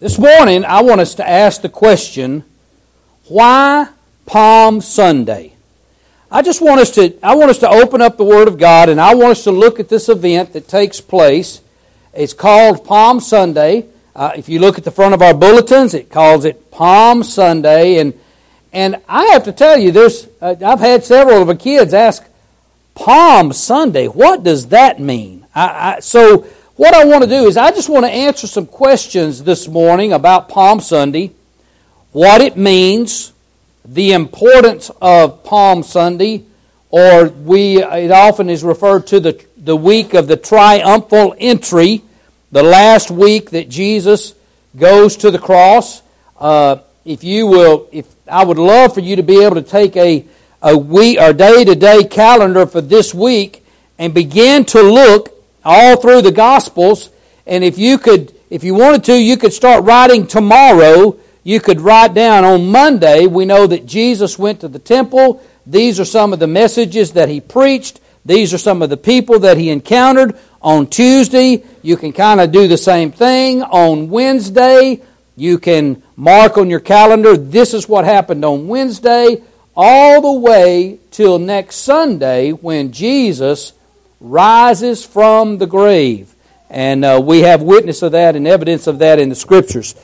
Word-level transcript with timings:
This 0.00 0.16
morning, 0.16 0.64
I 0.64 0.82
want 0.82 1.00
us 1.00 1.16
to 1.16 1.28
ask 1.28 1.60
the 1.60 1.68
question 1.68 2.44
why 3.26 3.88
Palm 4.26 4.80
Sunday? 4.80 5.54
I 6.30 6.40
just 6.42 6.62
want 6.62 6.80
us 6.80 6.92
to 6.92 7.18
I 7.20 7.34
want 7.34 7.50
us 7.50 7.58
to 7.58 7.68
open 7.68 8.00
up 8.00 8.16
the 8.16 8.22
Word 8.22 8.46
of 8.46 8.58
God 8.58 8.90
and 8.90 9.00
I 9.00 9.16
want 9.16 9.32
us 9.32 9.42
to 9.42 9.50
look 9.50 9.80
at 9.80 9.88
this 9.88 10.08
event 10.08 10.52
that 10.52 10.68
takes 10.68 11.00
place. 11.00 11.62
It's 12.14 12.32
called 12.32 12.84
Palm 12.84 13.18
Sunday. 13.18 13.86
Uh, 14.14 14.30
if 14.36 14.48
you 14.48 14.60
look 14.60 14.78
at 14.78 14.84
the 14.84 14.92
front 14.92 15.14
of 15.14 15.22
our 15.22 15.34
bulletins, 15.34 15.94
it 15.94 16.10
calls 16.10 16.44
it 16.44 16.70
Palm 16.70 17.24
Sunday, 17.24 17.98
and 17.98 18.14
and 18.72 19.02
I 19.08 19.26
have 19.32 19.42
to 19.44 19.52
tell 19.52 19.76
you, 19.76 19.90
there's 19.90 20.28
uh, 20.40 20.54
I've 20.64 20.78
had 20.78 21.02
several 21.02 21.42
of 21.42 21.48
the 21.48 21.56
kids 21.56 21.92
ask, 21.92 22.24
Palm 22.94 23.52
Sunday, 23.52 24.06
what 24.06 24.44
does 24.44 24.68
that 24.68 25.00
mean? 25.00 25.44
I, 25.56 25.96
I, 25.96 26.00
so 26.00 26.46
what 26.78 26.94
I 26.94 27.04
want 27.04 27.24
to 27.24 27.28
do 27.28 27.46
is 27.48 27.56
I 27.56 27.72
just 27.72 27.88
want 27.88 28.06
to 28.06 28.10
answer 28.10 28.46
some 28.46 28.64
questions 28.64 29.42
this 29.42 29.66
morning 29.66 30.12
about 30.12 30.48
Palm 30.48 30.78
Sunday, 30.78 31.32
what 32.12 32.40
it 32.40 32.56
means, 32.56 33.32
the 33.84 34.12
importance 34.12 34.88
of 35.02 35.42
Palm 35.42 35.82
Sunday, 35.82 36.44
or 36.90 37.30
we 37.30 37.82
it 37.82 38.12
often 38.12 38.48
is 38.48 38.62
referred 38.62 39.08
to 39.08 39.18
the 39.18 39.44
the 39.56 39.74
week 39.74 40.14
of 40.14 40.28
the 40.28 40.36
triumphal 40.36 41.34
entry, 41.36 42.04
the 42.52 42.62
last 42.62 43.10
week 43.10 43.50
that 43.50 43.68
Jesus 43.68 44.36
goes 44.76 45.16
to 45.16 45.32
the 45.32 45.38
cross. 45.38 46.00
Uh, 46.38 46.76
if 47.04 47.24
you 47.24 47.48
will, 47.48 47.88
if 47.90 48.06
I 48.28 48.44
would 48.44 48.58
love 48.58 48.94
for 48.94 49.00
you 49.00 49.16
to 49.16 49.24
be 49.24 49.42
able 49.42 49.56
to 49.56 49.62
take 49.62 49.96
a 49.96 50.24
a 50.62 50.78
week 50.78 51.18
or 51.20 51.32
day 51.32 51.64
to 51.64 51.74
day 51.74 52.04
calendar 52.04 52.66
for 52.66 52.80
this 52.80 53.12
week 53.12 53.64
and 53.98 54.14
begin 54.14 54.64
to 54.66 54.80
look 54.80 55.37
all 55.68 55.96
through 55.96 56.22
the 56.22 56.32
Gospels. 56.32 57.10
And 57.46 57.62
if 57.62 57.78
you 57.78 57.98
could, 57.98 58.34
if 58.50 58.64
you 58.64 58.74
wanted 58.74 59.04
to, 59.04 59.22
you 59.22 59.36
could 59.36 59.52
start 59.52 59.84
writing 59.84 60.26
tomorrow. 60.26 61.18
You 61.44 61.60
could 61.60 61.80
write 61.80 62.14
down 62.14 62.44
on 62.44 62.70
Monday. 62.70 63.26
We 63.26 63.44
know 63.44 63.66
that 63.66 63.86
Jesus 63.86 64.38
went 64.38 64.60
to 64.60 64.68
the 64.68 64.78
temple. 64.78 65.42
These 65.66 66.00
are 66.00 66.04
some 66.04 66.32
of 66.32 66.38
the 66.38 66.46
messages 66.46 67.12
that 67.12 67.28
he 67.28 67.40
preached. 67.40 68.00
These 68.24 68.52
are 68.54 68.58
some 68.58 68.82
of 68.82 68.90
the 68.90 68.96
people 68.96 69.40
that 69.40 69.58
he 69.58 69.70
encountered. 69.70 70.38
On 70.62 70.86
Tuesday, 70.86 71.62
you 71.82 71.96
can 71.96 72.12
kind 72.12 72.40
of 72.40 72.50
do 72.50 72.66
the 72.66 72.78
same 72.78 73.12
thing. 73.12 73.62
On 73.62 74.08
Wednesday, 74.08 75.02
you 75.36 75.58
can 75.58 76.02
mark 76.16 76.58
on 76.58 76.68
your 76.68 76.80
calendar, 76.80 77.36
this 77.36 77.72
is 77.72 77.88
what 77.88 78.04
happened 78.04 78.44
on 78.44 78.66
Wednesday, 78.66 79.42
all 79.76 80.20
the 80.20 80.40
way 80.40 80.98
till 81.10 81.38
next 81.38 81.76
Sunday 81.76 82.50
when 82.50 82.90
Jesus 82.90 83.72
rises 84.20 85.04
from 85.04 85.58
the 85.58 85.66
grave. 85.66 86.34
And 86.70 87.04
uh, 87.04 87.20
we 87.24 87.40
have 87.40 87.62
witness 87.62 88.02
of 88.02 88.12
that 88.12 88.36
and 88.36 88.46
evidence 88.46 88.86
of 88.86 88.98
that 88.98 89.18
in 89.18 89.28
the 89.28 89.34
scriptures. 89.34 89.94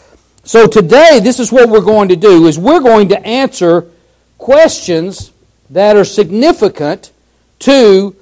So 0.44 0.66
today, 0.66 1.20
this 1.22 1.40
is 1.40 1.50
what 1.50 1.68
we're 1.68 1.80
going 1.80 2.08
to 2.08 2.16
do, 2.16 2.46
is 2.46 2.58
we're 2.58 2.80
going 2.80 3.08
to 3.08 3.26
answer 3.26 3.90
questions 4.38 5.32
that 5.70 5.96
are 5.96 6.04
significant 6.04 7.12
to 7.60 8.14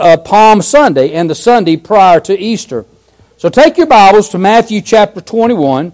uh, 0.00 0.16
Palm 0.18 0.62
Sunday 0.62 1.12
and 1.12 1.28
the 1.28 1.34
Sunday 1.34 1.76
prior 1.76 2.20
to 2.20 2.38
Easter. 2.38 2.84
So 3.36 3.48
take 3.48 3.76
your 3.76 3.86
Bibles 3.86 4.28
to 4.30 4.38
Matthew 4.38 4.80
chapter 4.80 5.20
21. 5.20 5.92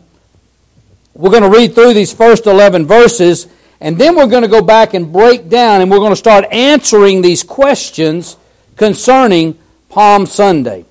We're 1.15 1.31
going 1.31 1.43
to 1.43 1.51
read 1.51 1.75
through 1.75 1.95
these 1.95 2.13
first 2.13 2.47
11 2.47 2.87
verses, 2.87 3.49
and 3.81 3.97
then 3.99 4.17
we're 4.17 4.27
going 4.27 4.43
to 4.43 4.49
go 4.49 4.63
back 4.63 4.95
and 4.95 5.13
break 5.13 5.49
down, 5.49 5.81
and 5.81 5.91
we're 5.91 5.99
going 5.99 6.13
to 6.13 6.17
start 6.17 6.45
answering 6.51 7.23
these 7.23 7.43
questions 7.43 8.37
concerning 8.79 9.59
Palm 9.91 10.25
Sunday. 10.25 10.87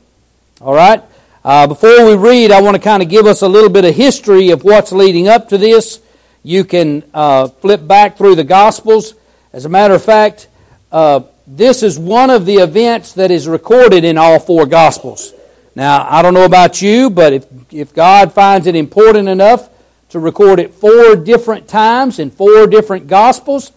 All 0.61 0.75
right? 0.75 1.01
Uh, 1.43 1.65
before 1.65 2.05
we 2.05 2.15
read, 2.15 2.51
I 2.51 2.61
want 2.61 2.75
to 2.75 2.81
kind 2.81 3.01
of 3.01 3.09
give 3.09 3.25
us 3.25 3.41
a 3.41 3.47
little 3.47 3.69
bit 3.69 3.85
of 3.85 3.95
history 3.95 4.49
of 4.51 4.63
what's 4.63 4.91
leading 4.91 5.27
up 5.27 5.49
to 5.49 5.57
this. 5.57 6.01
You 6.43 6.65
can 6.65 7.03
uh, 7.13 7.47
flip 7.47 7.87
back 7.87 8.17
through 8.17 8.35
the 8.35 8.43
Gospels. 8.43 9.15
As 9.53 9.65
a 9.65 9.69
matter 9.69 9.93
of 9.93 10.03
fact, 10.03 10.49
uh, 10.91 11.21
this 11.47 11.83
is 11.83 11.97
one 11.97 12.29
of 12.29 12.45
the 12.45 12.55
events 12.55 13.13
that 13.13 13.31
is 13.31 13.47
recorded 13.47 14.03
in 14.03 14.17
all 14.17 14.39
four 14.39 14.65
Gospels. 14.65 15.33
Now, 15.73 16.05
I 16.09 16.21
don't 16.21 16.33
know 16.33 16.45
about 16.45 16.81
you, 16.81 17.09
but 17.09 17.33
if, 17.33 17.45
if 17.71 17.93
God 17.93 18.33
finds 18.33 18.67
it 18.67 18.75
important 18.75 19.29
enough 19.29 19.69
to 20.09 20.19
record 20.19 20.59
it 20.59 20.73
four 20.73 21.15
different 21.15 21.67
times 21.67 22.19
in 22.19 22.31
four 22.31 22.67
different 22.67 23.07
Gospels, 23.07 23.71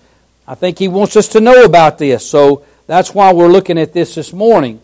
I 0.49 0.56
think 0.56 0.78
He 0.78 0.88
wants 0.88 1.16
us 1.16 1.28
to 1.28 1.41
know 1.41 1.62
about 1.62 1.99
this. 1.99 2.28
So 2.28 2.65
that's 2.90 3.14
why 3.14 3.32
we're 3.32 3.46
looking 3.46 3.78
at 3.78 3.92
this 3.92 4.16
this 4.16 4.32
morning. 4.32 4.80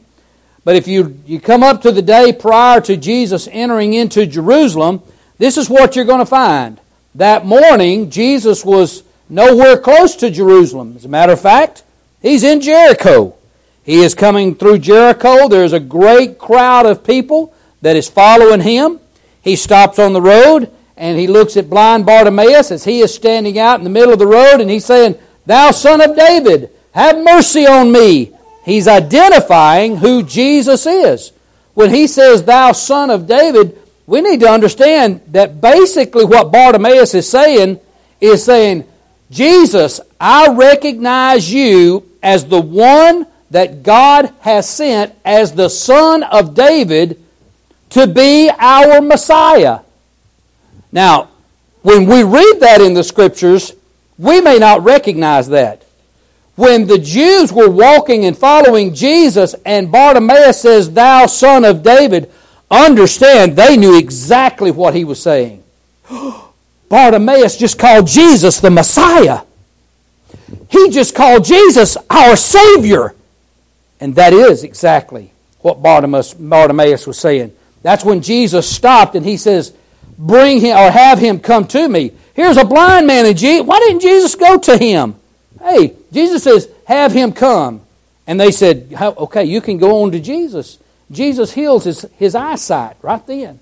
But 0.63 0.77
if 0.77 0.87
you, 0.87 1.19
you 1.27 1.41
come 1.41 1.65
up 1.65 1.83
to 1.83 1.91
the 1.91 2.03
day 2.03 2.33
prior 2.33 2.81
to 2.83 2.97
Jesus 2.97 3.49
entering 3.51 3.95
into 3.95 4.27
Jerusalem, 4.27 5.03
this 5.39 5.57
is 5.57 5.69
what 5.69 5.97
you're 5.97 6.05
going 6.05 6.21
to 6.21 6.25
find. 6.25 6.79
That 7.17 7.45
morning, 7.45 8.11
Jesus 8.11 8.65
was 8.65 9.03
nowhere 9.29 9.77
close 9.77 10.15
to 10.17 10.31
Jerusalem. 10.31 10.95
As 10.95 11.05
a 11.05 11.09
matter 11.09 11.33
of 11.33 11.41
fact, 11.41 11.83
he's 12.23 12.45
in 12.45 12.61
Jericho. 12.61 13.35
He 13.83 13.97
is 14.05 14.15
coming 14.15 14.55
through 14.55 14.79
Jericho. 14.79 15.49
There's 15.49 15.73
a 15.73 15.81
great 15.81 16.39
crowd 16.39 16.87
of 16.87 17.03
people 17.03 17.57
that 17.81 17.97
is 17.97 18.09
following 18.09 18.61
him. 18.61 19.01
He 19.43 19.57
stops 19.57 19.99
on 19.99 20.13
the 20.13 20.23
road 20.23 20.71
and 20.97 21.19
he 21.19 21.27
looks 21.27 21.57
at 21.57 21.69
blind 21.69 22.07
Bartimaeus 22.07 22.71
as 22.71 22.85
he 22.85 23.01
is 23.01 23.13
standing 23.13 23.59
out 23.59 23.81
in 23.81 23.85
the 23.85 23.91
middle 23.91 24.13
of 24.13 24.21
the 24.21 24.29
road 24.29 24.61
and 24.61 24.71
he's 24.71 24.85
saying, 24.85 25.19
Thou 25.45 25.73
son 25.73 26.01
of 26.01 26.15
David, 26.15 26.71
have 26.97 27.23
mercy 27.23 27.67
on 27.67 27.93
me. 27.93 28.33
He's 28.65 28.89
identifying 28.89 29.99
who 29.99 30.23
Jesus 30.23 30.87
is. 30.87 31.31
When 31.75 31.91
he 31.91 32.07
says, 32.07 32.43
Thou 32.43 32.73
son 32.73 33.11
of 33.11 33.27
David, 33.27 33.79
we 34.07 34.23
need 34.23 34.41
to 34.41 34.49
understand 34.49 35.21
that 35.29 35.61
basically 35.61 36.25
what 36.25 36.51
Bartimaeus 36.51 37.15
is 37.15 37.29
saying 37.29 37.79
is 38.19 38.43
saying, 38.45 38.85
Jesus, 39.31 40.01
I 40.19 40.55
recognize 40.55 41.53
you 41.53 42.11
as 42.23 42.47
the 42.47 42.63
one 42.63 43.27
that 43.51 43.83
God 43.83 44.33
has 44.41 44.67
sent 44.67 45.15
as 45.23 45.53
the 45.53 45.69
son 45.69 46.23
of 46.23 46.55
David 46.55 47.23
to 47.91 48.07
be 48.07 48.51
our 48.59 49.03
Messiah. 49.03 49.81
Now, 50.91 51.29
when 51.83 52.07
we 52.07 52.23
read 52.23 52.61
that 52.61 52.81
in 52.81 52.95
the 52.95 53.05
scriptures, 53.05 53.75
we 54.17 54.41
may 54.41 54.59
not 54.59 54.83
recognize 54.83 55.49
that 55.49 55.86
when 56.57 56.87
the 56.87 56.99
Jews 56.99 57.53
were 57.53 57.71
walking 57.71 58.25
and 58.25 58.37
following 58.37 58.95
Jesus, 58.95 59.55
and 59.65 59.93
Bartimaeus 59.93 60.61
says, 60.61 60.91
Thou 60.91 61.27
son 61.27 61.65
of 61.65 61.83
David, 61.83 62.33
understand 62.71 63.57
they 63.57 63.77
knew 63.77 63.99
exactly 63.99 64.71
what 64.71 64.95
he 64.95 65.05
was 65.05 65.23
saying. 65.23 65.63
Bartimaeus 66.89 67.57
just 67.57 67.79
called 67.79 68.07
Jesus 68.07 68.61
the 68.61 68.71
Messiah. 68.71 69.43
He 70.71 70.91
just 70.91 71.15
called 71.15 71.45
Jesus 71.45 71.97
our 72.09 72.37
Savior. 72.37 73.15
And 74.01 74.15
that 74.15 74.33
is 74.33 74.65
exactly 74.65 75.33
what 75.61 75.83
Bartimaeus, 75.83 76.35
Bartimaeus 76.35 77.07
was 77.07 77.19
saying. 77.19 77.55
That's 77.83 78.05
when 78.05 78.23
Jesus 78.23 78.69
stopped 78.69 79.15
and 79.15 79.25
he 79.25 79.37
says, 79.37 79.73
Bring 80.19 80.61
him 80.61 80.77
or 80.77 80.91
have 80.91 81.19
him 81.19 81.39
come 81.41 81.67
to 81.69 81.89
me. 81.89 82.13
Here's 82.35 82.57
a 82.57 82.65
blind 82.65 83.07
man, 83.07 83.27
and 83.27 83.67
why 83.67 83.79
didn't 83.81 84.01
Jesus 84.01 84.35
go 84.35 84.59
to 84.59 84.79
him? 84.79 85.17
Hey, 85.61 85.96
Jesus 86.13 86.43
says, 86.45 86.69
have 86.87 87.13
him 87.13 87.33
come. 87.33 87.83
And 88.27 88.41
they 88.41 88.51
said, 88.51 88.93
okay, 89.01 89.45
you 89.45 89.61
can 89.61 89.79
go 89.79 90.03
on 90.03 90.13
to 90.13 90.21
Jesus. 90.21 90.79
Jesus 91.11 91.53
heals 91.53 91.85
his, 91.85 92.07
his 92.17 92.35
eyesight 92.35 92.97
right 93.03 93.25
then. 93.27 93.61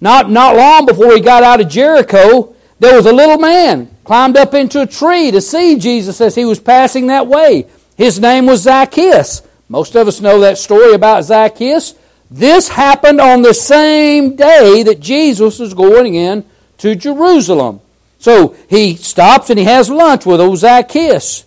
Not, 0.00 0.30
not 0.30 0.56
long 0.56 0.86
before 0.86 1.14
he 1.14 1.20
got 1.20 1.42
out 1.42 1.60
of 1.60 1.68
Jericho, 1.68 2.54
there 2.78 2.94
was 2.94 3.06
a 3.06 3.12
little 3.12 3.38
man 3.38 3.90
climbed 4.04 4.36
up 4.36 4.54
into 4.54 4.82
a 4.82 4.86
tree 4.86 5.30
to 5.30 5.40
see 5.40 5.78
Jesus 5.78 6.20
as 6.20 6.34
he 6.34 6.44
was 6.44 6.60
passing 6.60 7.08
that 7.08 7.26
way. 7.26 7.66
His 7.96 8.20
name 8.20 8.46
was 8.46 8.62
Zacchaeus. 8.62 9.42
Most 9.68 9.96
of 9.96 10.06
us 10.06 10.20
know 10.20 10.40
that 10.40 10.58
story 10.58 10.94
about 10.94 11.24
Zacchaeus. 11.24 11.94
This 12.30 12.68
happened 12.68 13.20
on 13.20 13.42
the 13.42 13.54
same 13.54 14.36
day 14.36 14.82
that 14.84 15.00
Jesus 15.00 15.58
was 15.58 15.74
going 15.74 16.14
in 16.14 16.44
to 16.78 16.94
Jerusalem. 16.94 17.80
So 18.18 18.56
he 18.68 18.96
stops 18.96 19.50
and 19.50 19.58
he 19.58 19.64
has 19.64 19.90
lunch 19.90 20.26
with 20.26 20.40
old 20.40 20.58
Zacchaeus. 20.58 21.44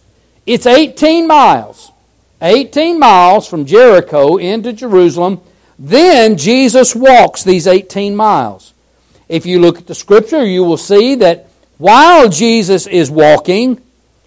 It's 0.53 0.65
18 0.65 1.27
miles. 1.27 1.93
18 2.41 2.99
miles 2.99 3.47
from 3.47 3.65
Jericho 3.65 4.35
into 4.35 4.73
Jerusalem. 4.73 5.39
Then 5.79 6.35
Jesus 6.35 6.93
walks 6.93 7.45
these 7.45 7.67
18 7.67 8.17
miles. 8.17 8.73
If 9.29 9.45
you 9.45 9.59
look 9.61 9.77
at 9.77 9.87
the 9.87 9.95
scripture, 9.95 10.43
you 10.43 10.65
will 10.65 10.75
see 10.75 11.15
that 11.15 11.47
while 11.77 12.27
Jesus 12.27 12.85
is 12.85 13.09
walking, 13.09 13.81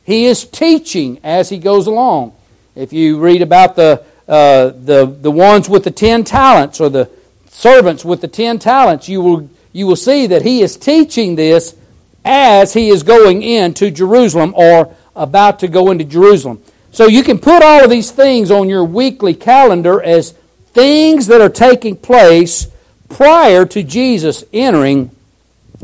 he 0.04 0.24
is 0.24 0.46
teaching 0.46 1.20
as 1.22 1.50
he 1.50 1.58
goes 1.58 1.86
along. 1.86 2.34
If 2.74 2.94
you 2.94 3.18
read 3.18 3.42
about 3.42 3.76
the, 3.76 4.02
uh, 4.26 4.68
the, 4.68 5.04
the 5.04 5.30
ones 5.30 5.68
with 5.68 5.84
the 5.84 5.90
10 5.90 6.24
talents 6.24 6.80
or 6.80 6.88
the 6.88 7.10
servants 7.48 8.02
with 8.02 8.22
the 8.22 8.28
10 8.28 8.60
talents, 8.60 9.10
you 9.10 9.20
will, 9.20 9.50
you 9.74 9.86
will 9.86 9.94
see 9.94 10.26
that 10.28 10.40
he 10.40 10.62
is 10.62 10.78
teaching 10.78 11.34
this 11.34 11.76
as 12.24 12.72
he 12.72 12.88
is 12.88 13.02
going 13.02 13.42
into 13.42 13.90
Jerusalem 13.90 14.54
or 14.56 14.96
about 15.16 15.58
to 15.60 15.68
go 15.68 15.90
into 15.90 16.04
Jerusalem. 16.04 16.62
So 16.92 17.06
you 17.06 17.22
can 17.22 17.38
put 17.38 17.62
all 17.62 17.84
of 17.84 17.90
these 17.90 18.10
things 18.10 18.50
on 18.50 18.68
your 18.68 18.84
weekly 18.84 19.34
calendar 19.34 20.02
as 20.02 20.32
things 20.72 21.26
that 21.26 21.40
are 21.40 21.48
taking 21.48 21.96
place 21.96 22.68
prior 23.08 23.66
to 23.66 23.82
Jesus 23.82 24.44
entering 24.52 25.10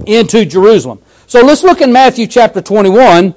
into 0.06 0.44
Jerusalem. 0.44 1.00
So 1.26 1.42
let's 1.42 1.62
look 1.62 1.80
in 1.80 1.92
Matthew 1.92 2.26
chapter 2.26 2.60
21. 2.60 3.34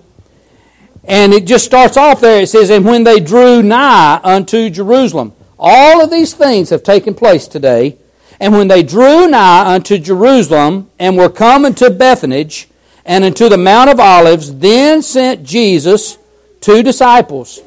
And 1.05 1.33
it 1.33 1.45
just 1.45 1.65
starts 1.65 1.97
off 1.97 2.21
there. 2.21 2.41
It 2.41 2.47
says, 2.47 2.69
And 2.69 2.85
when 2.85 3.03
they 3.03 3.19
drew 3.19 3.61
nigh 3.61 4.19
unto 4.23 4.69
Jerusalem. 4.69 5.33
All 5.59 6.03
of 6.03 6.09
these 6.09 6.33
things 6.33 6.69
have 6.71 6.83
taken 6.83 7.13
place 7.13 7.47
today. 7.47 7.97
And 8.39 8.53
when 8.53 8.67
they 8.67 8.83
drew 8.83 9.27
nigh 9.27 9.73
unto 9.73 9.97
Jerusalem 9.97 10.89
and 10.99 11.17
were 11.17 11.29
come 11.29 11.65
into 11.65 11.89
Bethphage 11.89 12.67
and 13.05 13.25
into 13.25 13.50
the 13.50 13.57
Mount 13.57 13.89
of 13.89 14.00
Olives, 14.00 14.55
then 14.55 15.01
sent 15.01 15.44
Jesus 15.44 16.17
two 16.61 16.83
disciples, 16.83 17.61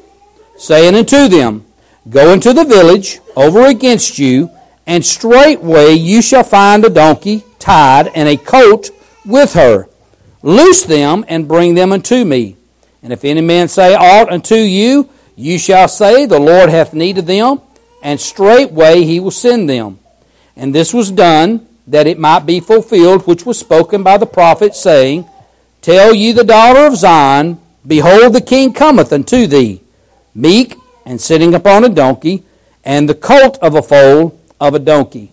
saying 0.56 0.94
unto 0.94 1.28
them, 1.28 1.64
Go 2.08 2.32
into 2.32 2.52
the 2.52 2.64
village 2.64 3.20
over 3.34 3.66
against 3.66 4.18
you, 4.18 4.50
and 4.86 5.04
straightway 5.04 5.92
you 5.92 6.22
shall 6.22 6.44
find 6.44 6.84
a 6.84 6.90
donkey 6.90 7.44
tied 7.58 8.08
and 8.14 8.28
a 8.28 8.36
colt 8.36 8.90
with 9.24 9.54
her. 9.54 9.88
Loose 10.42 10.84
them 10.84 11.24
and 11.28 11.48
bring 11.48 11.74
them 11.74 11.92
unto 11.92 12.24
me. 12.24 12.56
And 13.02 13.12
if 13.12 13.24
any 13.24 13.40
man 13.40 13.68
say 13.68 13.94
aught 13.94 14.30
unto 14.30 14.54
you, 14.54 15.08
you 15.34 15.58
shall 15.58 15.88
say, 15.88 16.26
The 16.26 16.38
Lord 16.38 16.70
hath 16.70 16.94
need 16.94 17.18
of 17.18 17.26
them, 17.26 17.60
and 18.02 18.20
straightway 18.20 19.02
he 19.02 19.20
will 19.20 19.32
send 19.32 19.68
them. 19.68 19.98
And 20.56 20.74
this 20.74 20.94
was 20.94 21.10
done 21.10 21.66
that 21.86 22.06
it 22.06 22.18
might 22.18 22.46
be 22.46 22.60
fulfilled 22.60 23.26
which 23.26 23.46
was 23.46 23.58
spoken 23.58 24.02
by 24.02 24.16
the 24.16 24.26
prophet, 24.26 24.74
saying, 24.74 25.28
Tell 25.80 26.14
ye 26.14 26.32
the 26.32 26.44
daughter 26.44 26.86
of 26.86 26.96
Zion, 26.96 27.60
Behold, 27.86 28.32
the 28.32 28.40
king 28.40 28.72
cometh 28.72 29.12
unto 29.12 29.46
thee, 29.46 29.80
meek 30.34 30.76
and 31.04 31.20
sitting 31.20 31.54
upon 31.54 31.84
a 31.84 31.88
donkey, 31.88 32.42
and 32.84 33.08
the 33.08 33.14
colt 33.14 33.58
of 33.62 33.74
a 33.74 33.82
foal 33.82 34.38
of 34.60 34.74
a 34.74 34.80
donkey. 34.80 35.30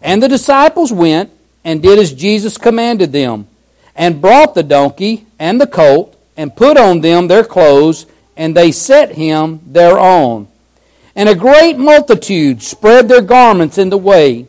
And 0.00 0.22
the 0.22 0.28
disciples 0.28 0.92
went 0.92 1.30
and 1.64 1.82
did 1.82 1.98
as 1.98 2.12
Jesus 2.12 2.56
commanded 2.56 3.12
them, 3.12 3.46
and 3.94 4.22
brought 4.22 4.54
the 4.54 4.62
donkey 4.62 5.26
and 5.38 5.60
the 5.60 5.66
colt, 5.66 6.16
and 6.36 6.56
put 6.56 6.78
on 6.78 7.00
them 7.00 7.28
their 7.28 7.44
clothes, 7.44 8.06
and 8.36 8.56
they 8.56 8.72
set 8.72 9.12
him 9.12 9.60
thereon. 9.66 10.48
And 11.14 11.28
a 11.28 11.34
great 11.34 11.78
multitude 11.78 12.62
spread 12.62 13.08
their 13.08 13.22
garments 13.22 13.78
in 13.78 13.90
the 13.90 13.98
way. 13.98 14.46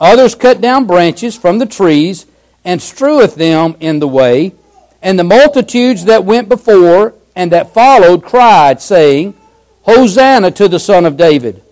Others 0.00 0.34
cut 0.34 0.60
down 0.60 0.86
branches 0.86 1.36
from 1.36 1.58
the 1.58 1.66
trees, 1.66 2.26
and 2.64 2.82
streweth 2.82 3.36
them 3.36 3.76
in 3.80 4.00
the 4.00 4.08
way. 4.08 4.52
And 5.00 5.18
the 5.18 5.24
multitudes 5.24 6.04
that 6.06 6.24
went 6.24 6.48
before 6.48 7.14
and 7.36 7.52
that 7.52 7.72
followed 7.72 8.24
cried, 8.24 8.82
saying, 8.82 9.34
Hosanna 9.82 10.50
to 10.50 10.66
the 10.66 10.80
Son 10.80 11.06
of 11.06 11.16
David. 11.16 11.62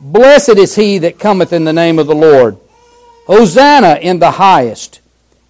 Blessed 0.00 0.58
is 0.58 0.74
he 0.74 0.98
that 0.98 1.18
cometh 1.18 1.52
in 1.52 1.64
the 1.64 1.72
name 1.72 1.98
of 1.98 2.08
the 2.08 2.14
Lord. 2.14 2.58
Hosanna 3.26 3.98
in 4.00 4.18
the 4.18 4.32
highest. 4.32 5.00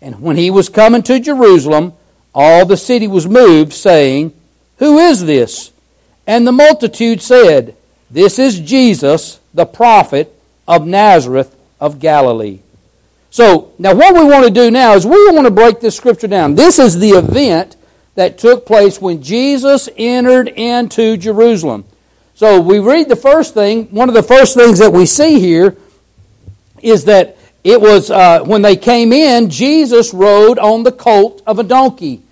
And 0.02 0.20
when 0.20 0.36
he 0.36 0.50
was 0.50 0.68
coming 0.68 1.02
to 1.04 1.18
Jerusalem, 1.18 1.94
all 2.34 2.66
the 2.66 2.76
city 2.76 3.06
was 3.06 3.26
moved, 3.26 3.72
saying, 3.72 4.34
Who 4.78 4.98
is 4.98 5.24
this? 5.24 5.72
And 6.26 6.46
the 6.46 6.52
multitude 6.52 7.22
said, 7.22 7.74
This 8.10 8.38
is 8.38 8.60
Jesus, 8.60 9.40
the 9.54 9.66
prophet 9.66 10.34
of 10.68 10.86
Nazareth 10.86 11.56
of 11.80 11.98
Galilee. 11.98 12.60
So, 13.30 13.72
now 13.78 13.94
what 13.94 14.14
we 14.14 14.24
want 14.24 14.44
to 14.44 14.50
do 14.50 14.70
now 14.70 14.94
is 14.94 15.06
we 15.06 15.30
want 15.30 15.46
to 15.46 15.52
break 15.52 15.80
this 15.80 15.96
scripture 15.96 16.26
down. 16.26 16.56
This 16.56 16.78
is 16.78 16.98
the 16.98 17.10
event 17.10 17.76
that 18.16 18.38
took 18.38 18.66
place 18.66 19.00
when 19.00 19.22
Jesus 19.22 19.88
entered 19.96 20.48
into 20.48 21.16
Jerusalem. 21.16 21.84
So, 22.34 22.60
we 22.60 22.80
read 22.80 23.08
the 23.08 23.16
first 23.16 23.54
thing. 23.54 23.86
One 23.86 24.08
of 24.08 24.14
the 24.14 24.22
first 24.22 24.56
things 24.56 24.80
that 24.80 24.92
we 24.92 25.06
see 25.06 25.38
here 25.38 25.76
is 26.82 27.04
that 27.04 27.36
it 27.62 27.80
was 27.80 28.10
uh, 28.10 28.42
when 28.44 28.62
they 28.62 28.76
came 28.76 29.12
in, 29.12 29.50
Jesus 29.50 30.14
rode 30.14 30.58
on 30.58 30.82
the 30.82 30.92
colt 30.92 31.42
of 31.46 31.58
a 31.58 31.62
donkey. 31.62 32.22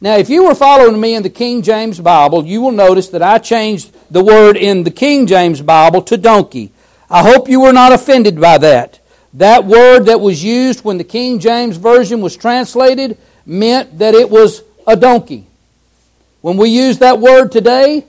Now, 0.00 0.16
if 0.16 0.30
you 0.30 0.44
were 0.44 0.54
following 0.54 1.00
me 1.00 1.14
in 1.14 1.22
the 1.22 1.30
King 1.30 1.62
James 1.62 1.98
Bible, 1.98 2.46
you 2.46 2.60
will 2.60 2.72
notice 2.72 3.08
that 3.08 3.22
I 3.22 3.38
changed 3.38 3.94
the 4.10 4.22
word 4.22 4.56
in 4.56 4.84
the 4.84 4.90
King 4.90 5.26
James 5.26 5.60
Bible 5.60 6.02
to 6.02 6.16
donkey. 6.16 6.72
I 7.08 7.22
hope 7.22 7.48
you 7.48 7.60
were 7.60 7.72
not 7.72 7.92
offended 7.92 8.40
by 8.40 8.58
that. 8.58 9.00
That 9.34 9.64
word 9.64 10.06
that 10.06 10.20
was 10.20 10.42
used 10.42 10.84
when 10.84 10.98
the 10.98 11.04
King 11.04 11.38
James 11.38 11.76
Version 11.76 12.20
was 12.20 12.36
translated 12.36 13.18
meant 13.44 13.98
that 13.98 14.14
it 14.14 14.30
was 14.30 14.62
a 14.86 14.96
donkey. 14.96 15.46
When 16.40 16.56
we 16.56 16.70
use 16.70 16.98
that 16.98 17.18
word 17.18 17.52
today, 17.52 18.04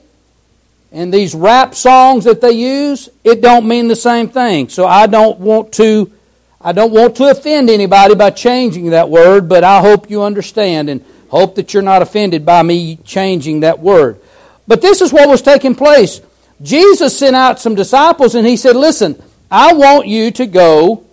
in 0.90 1.10
these 1.10 1.34
rap 1.34 1.74
songs 1.74 2.24
that 2.24 2.40
they 2.40 2.52
use, 2.52 3.08
it 3.24 3.42
don't 3.42 3.68
mean 3.68 3.88
the 3.88 3.96
same 3.96 4.28
thing. 4.28 4.68
So 4.68 4.86
I 4.86 5.06
don't 5.06 5.38
want 5.38 5.72
to 5.74 6.12
I 6.60 6.72
don't 6.72 6.92
want 6.92 7.16
to 7.16 7.30
offend 7.30 7.70
anybody 7.70 8.16
by 8.16 8.30
changing 8.30 8.90
that 8.90 9.08
word, 9.08 9.48
but 9.48 9.62
I 9.62 9.80
hope 9.80 10.10
you 10.10 10.22
understand 10.22 10.90
and 10.90 11.04
hope 11.28 11.54
that 11.54 11.72
you're 11.72 11.84
not 11.84 12.02
offended 12.02 12.44
by 12.44 12.62
me 12.62 12.96
changing 13.04 13.60
that 13.60 13.78
word. 13.78 14.20
But 14.66 14.82
this 14.82 15.00
is 15.00 15.12
what 15.12 15.28
was 15.28 15.40
taking 15.40 15.76
place. 15.76 16.20
Jesus 16.60 17.18
sent 17.18 17.36
out 17.36 17.60
some 17.60 17.74
disciples 17.74 18.34
and 18.34 18.46
he 18.46 18.56
said, 18.56 18.76
Listen, 18.76 19.20
I 19.50 19.72
want 19.74 20.06
you 20.06 20.30
to 20.32 20.46
go 20.46 21.04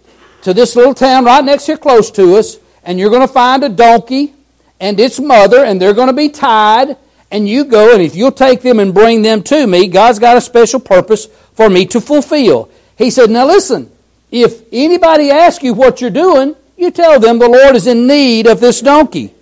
to 0.41 0.53
this 0.53 0.75
little 0.75 0.93
town 0.93 1.25
right 1.25 1.43
next 1.43 1.65
here 1.65 1.77
close 1.77 2.11
to 2.11 2.35
us, 2.35 2.57
and 2.83 2.99
you're 2.99 3.09
going 3.09 3.27
to 3.27 3.33
find 3.33 3.63
a 3.63 3.69
donkey 3.69 4.33
and 4.79 4.99
its 4.99 5.19
mother, 5.19 5.63
and 5.63 5.81
they're 5.81 5.93
going 5.93 6.07
to 6.07 6.13
be 6.13 6.29
tied. 6.29 6.97
And 7.31 7.49
you 7.49 7.65
go, 7.65 7.93
and 7.93 8.01
if 8.01 8.15
you'll 8.15 8.31
take 8.31 8.61
them 8.61 8.79
and 8.79 8.93
bring 8.93 9.21
them 9.21 9.41
to 9.43 9.65
me, 9.65 9.87
God's 9.87 10.19
got 10.19 10.37
a 10.37 10.41
special 10.41 10.79
purpose 10.79 11.25
for 11.53 11.69
me 11.69 11.85
to 11.87 11.99
fulfill. 11.99 12.69
He 12.97 13.09
said, 13.09 13.29
Now 13.29 13.45
listen, 13.45 13.91
if 14.31 14.63
anybody 14.71 15.31
asks 15.31 15.63
you 15.63 15.73
what 15.73 16.01
you're 16.01 16.09
doing, 16.09 16.55
you 16.77 16.91
tell 16.91 17.19
them 17.19 17.39
the 17.39 17.49
Lord 17.49 17.75
is 17.75 17.87
in 17.87 18.07
need 18.07 18.47
of 18.47 18.59
this 18.59 18.81
donkey. 18.81 19.33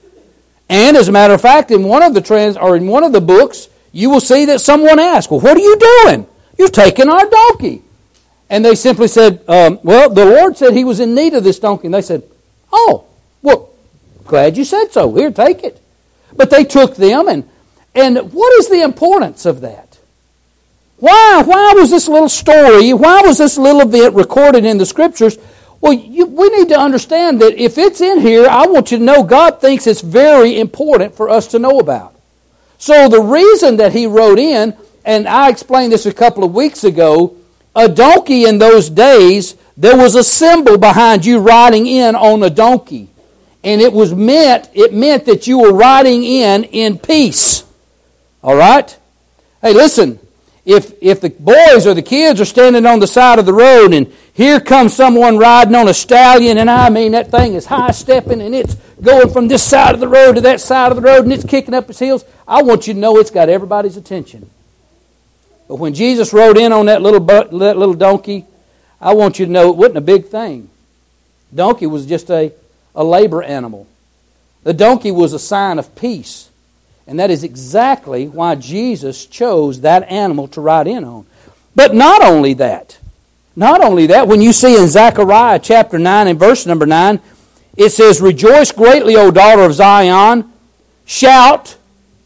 And 0.69 0.95
as 0.95 1.07
a 1.07 1.11
matter 1.11 1.33
of 1.33 1.41
fact, 1.41 1.71
in 1.71 1.83
one 1.83 2.03
of 2.03 2.13
the 2.13 2.21
trans 2.21 2.57
or 2.57 2.75
in 2.75 2.87
one 2.87 3.03
of 3.03 3.11
the 3.11 3.21
books, 3.21 3.67
you 3.93 4.09
will 4.09 4.19
see 4.19 4.43
that 4.45 4.59
someone 4.59 4.99
asked, 4.99 5.31
"Well, 5.31 5.39
what 5.39 5.55
are 5.55 5.61
you 5.61 5.77
doing? 5.77 6.27
You're 6.57 6.67
taking 6.67 7.07
our 7.07 7.25
donkey." 7.25 7.83
And 8.49 8.65
they 8.65 8.75
simply 8.75 9.07
said, 9.07 9.41
um, 9.47 9.79
"Well, 9.83 10.09
the 10.09 10.25
Lord 10.25 10.57
said 10.57 10.73
He 10.73 10.83
was 10.83 10.99
in 10.99 11.15
need 11.15 11.33
of 11.33 11.45
this 11.45 11.59
donkey." 11.59 11.87
And 11.87 11.93
they 11.93 12.01
said, 12.01 12.23
"Oh, 12.73 13.05
well, 13.41 13.69
glad 14.25 14.57
you 14.57 14.65
said 14.65 14.91
so. 14.91 15.13
Here, 15.13 15.31
take 15.31 15.63
it." 15.63 15.79
But 16.35 16.49
they 16.49 16.65
took 16.65 16.97
them, 16.97 17.29
and 17.29 17.47
and 17.95 18.33
what 18.33 18.59
is 18.59 18.67
the 18.67 18.81
importance 18.81 19.45
of 19.45 19.61
that? 19.61 19.93
Why, 20.97 21.43
why 21.45 21.73
was 21.75 21.89
this 21.91 22.07
little 22.07 22.29
story, 22.29 22.93
why 22.93 23.21
was 23.21 23.37
this 23.37 23.57
little 23.57 23.81
event 23.81 24.15
recorded 24.15 24.63
in 24.63 24.77
the 24.77 24.85
scriptures? 24.85 25.37
Well, 25.81 25.91
you, 25.91 26.25
we 26.25 26.47
need 26.49 26.69
to 26.69 26.79
understand 26.79 27.41
that 27.41 27.61
if 27.61 27.77
it's 27.77 27.99
in 27.99 28.21
here, 28.21 28.47
I 28.49 28.67
want 28.67 28.91
you 28.91 28.99
to 28.99 29.03
know 29.03 29.21
God 29.21 29.59
thinks 29.59 29.85
it's 29.85 29.99
very 29.99 30.57
important 30.57 31.13
for 31.13 31.29
us 31.29 31.47
to 31.47 31.59
know 31.59 31.79
about. 31.79 32.12
So 32.83 33.07
the 33.07 33.21
reason 33.21 33.77
that 33.77 33.93
he 33.93 34.07
wrote 34.07 34.37
in, 34.37 34.75
and 35.05 35.25
I 35.25 35.47
explained 35.47 35.93
this 35.93 36.05
a 36.05 36.13
couple 36.13 36.43
of 36.43 36.53
weeks 36.53 36.83
ago, 36.83 37.37
a 37.73 37.87
donkey 37.87 38.43
in 38.43 38.57
those 38.57 38.89
days, 38.89 39.55
there 39.77 39.95
was 39.95 40.15
a 40.15 40.23
symbol 40.23 40.77
behind 40.77 41.25
you 41.25 41.39
riding 41.39 41.87
in 41.87 42.13
on 42.13 42.43
a 42.43 42.49
donkey. 42.49 43.07
And 43.63 43.79
it 43.79 43.93
was 43.93 44.13
meant, 44.13 44.69
it 44.73 44.93
meant 44.93 45.23
that 45.27 45.47
you 45.47 45.59
were 45.59 45.71
riding 45.71 46.25
in 46.25 46.65
in 46.65 46.99
peace. 46.99 47.63
All 48.43 48.57
right? 48.57 48.99
Hey, 49.61 49.73
listen, 49.73 50.19
if, 50.65 50.93
if 51.01 51.21
the 51.21 51.29
boys 51.29 51.87
or 51.87 51.93
the 51.93 52.01
kids 52.01 52.41
are 52.41 52.45
standing 52.45 52.85
on 52.85 52.99
the 52.99 53.07
side 53.07 53.39
of 53.39 53.45
the 53.45 53.53
road 53.53 53.93
and 53.93 54.11
here 54.33 54.59
comes 54.59 54.93
someone 54.93 55.37
riding 55.37 55.75
on 55.75 55.87
a 55.87 55.93
stallion, 55.93 56.57
and 56.57 56.69
I 56.69 56.89
mean 56.89 57.13
that 57.13 57.31
thing 57.31 57.53
is 57.53 57.65
high 57.65 57.91
stepping 57.91 58.41
and 58.41 58.53
it's 58.53 58.75
going 59.03 59.29
from 59.29 59.47
this 59.47 59.63
side 59.63 59.93
of 59.93 59.99
the 59.99 60.07
road 60.07 60.33
to 60.33 60.41
that 60.41 60.61
side 60.61 60.91
of 60.91 60.95
the 60.95 61.01
road 61.01 61.23
and 61.23 61.33
it's 61.33 61.45
kicking 61.45 61.73
up 61.73 61.89
its 61.89 61.99
heels, 61.99 62.25
I 62.47 62.63
want 62.63 62.87
you 62.87 62.93
to 62.93 62.99
know 62.99 63.17
it's 63.17 63.31
got 63.31 63.49
everybody's 63.49 63.97
attention. 63.97 64.49
But 65.67 65.75
when 65.75 65.93
Jesus 65.93 66.33
rode 66.33 66.57
in 66.57 66.71
on 66.71 66.87
that 66.87 67.01
little, 67.01 67.19
that 67.19 67.77
little 67.77 67.93
donkey, 67.93 68.45
I 68.99 69.13
want 69.13 69.39
you 69.39 69.45
to 69.45 69.51
know 69.51 69.69
it 69.69 69.75
wasn't 69.75 69.97
a 69.97 70.01
big 70.01 70.25
thing. 70.25 70.69
Donkey 71.53 71.87
was 71.87 72.05
just 72.05 72.29
a, 72.29 72.53
a 72.95 73.03
labor 73.03 73.43
animal. 73.43 73.87
The 74.63 74.73
donkey 74.73 75.11
was 75.11 75.33
a 75.33 75.39
sign 75.39 75.77
of 75.77 75.95
peace. 75.95 76.49
And 77.05 77.19
that 77.19 77.29
is 77.29 77.43
exactly 77.43 78.27
why 78.27 78.55
Jesus 78.55 79.25
chose 79.25 79.81
that 79.81 80.09
animal 80.09 80.47
to 80.49 80.61
ride 80.61 80.87
in 80.87 81.03
on. 81.03 81.25
But 81.75 81.93
not 81.93 82.21
only 82.21 82.53
that, 82.55 82.97
not 83.55 83.81
only 83.81 84.07
that, 84.07 84.27
when 84.27 84.41
you 84.41 84.53
see 84.53 84.79
in 84.79 84.87
Zechariah 84.87 85.59
chapter 85.59 85.99
9 85.99 86.27
and 86.27 86.39
verse 86.39 86.65
number 86.65 86.85
9, 86.85 87.19
it 87.75 87.89
says, 87.89 88.21
Rejoice 88.21 88.71
greatly, 88.71 89.15
O 89.15 89.31
daughter 89.31 89.63
of 89.63 89.73
Zion. 89.73 90.51
Shout. 91.05 91.77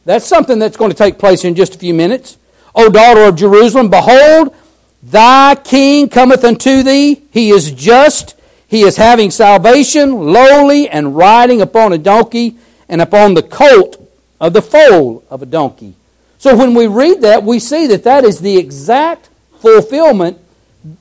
That's 0.05 0.25
something 0.25 0.59
that's 0.59 0.77
going 0.77 0.91
to 0.91 0.97
take 0.97 1.19
place 1.19 1.43
in 1.43 1.55
just 1.55 1.75
a 1.75 1.79
few 1.79 1.93
minutes. 1.93 2.37
O 2.73 2.89
daughter 2.89 3.21
of 3.23 3.35
Jerusalem, 3.35 3.89
behold, 3.89 4.55
thy 5.03 5.55
king 5.55 6.09
cometh 6.09 6.43
unto 6.43 6.83
thee. 6.83 7.23
He 7.31 7.49
is 7.49 7.71
just. 7.71 8.35
He 8.67 8.81
is 8.81 8.97
having 8.97 9.31
salvation, 9.31 10.11
lowly, 10.11 10.89
and 10.89 11.15
riding 11.15 11.61
upon 11.61 11.93
a 11.93 11.97
donkey 11.97 12.57
and 12.89 13.01
upon 13.01 13.33
the 13.33 13.43
colt 13.43 14.01
of 14.39 14.53
the 14.53 14.61
foal 14.61 15.23
of 15.29 15.41
a 15.41 15.45
donkey. 15.45 15.95
So 16.37 16.55
when 16.55 16.73
we 16.73 16.87
read 16.87 17.21
that, 17.21 17.43
we 17.43 17.59
see 17.59 17.87
that 17.87 18.03
that 18.03 18.23
is 18.23 18.39
the 18.39 18.57
exact 18.57 19.29
fulfillment 19.59 20.37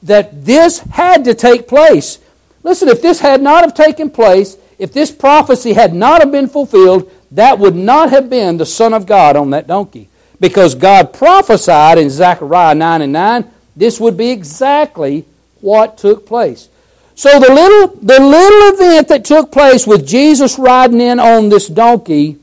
that 0.02 0.44
this 0.44 0.78
had 0.78 1.24
to 1.24 1.34
take 1.34 1.68
place. 1.68 2.18
Listen, 2.66 2.88
if 2.88 3.00
this 3.00 3.20
had 3.20 3.40
not 3.40 3.62
have 3.62 3.74
taken 3.74 4.10
place, 4.10 4.56
if 4.76 4.92
this 4.92 5.12
prophecy 5.12 5.72
had 5.72 5.94
not 5.94 6.20
have 6.20 6.32
been 6.32 6.48
fulfilled, 6.48 7.08
that 7.30 7.60
would 7.60 7.76
not 7.76 8.10
have 8.10 8.28
been 8.28 8.56
the 8.56 8.66
Son 8.66 8.92
of 8.92 9.06
God 9.06 9.36
on 9.36 9.50
that 9.50 9.68
donkey. 9.68 10.08
Because 10.40 10.74
God 10.74 11.12
prophesied 11.12 11.96
in 11.96 12.10
Zechariah 12.10 12.74
9 12.74 13.02
and 13.02 13.12
9, 13.12 13.44
this 13.76 14.00
would 14.00 14.16
be 14.16 14.30
exactly 14.30 15.24
what 15.60 15.96
took 15.96 16.26
place. 16.26 16.68
So 17.14 17.38
the 17.38 17.54
little, 17.54 17.98
the 18.02 18.18
little 18.18 18.74
event 18.74 19.06
that 19.08 19.24
took 19.24 19.52
place 19.52 19.86
with 19.86 20.04
Jesus 20.04 20.58
riding 20.58 21.00
in 21.00 21.20
on 21.20 21.50
this 21.50 21.68
donkey 21.68 22.36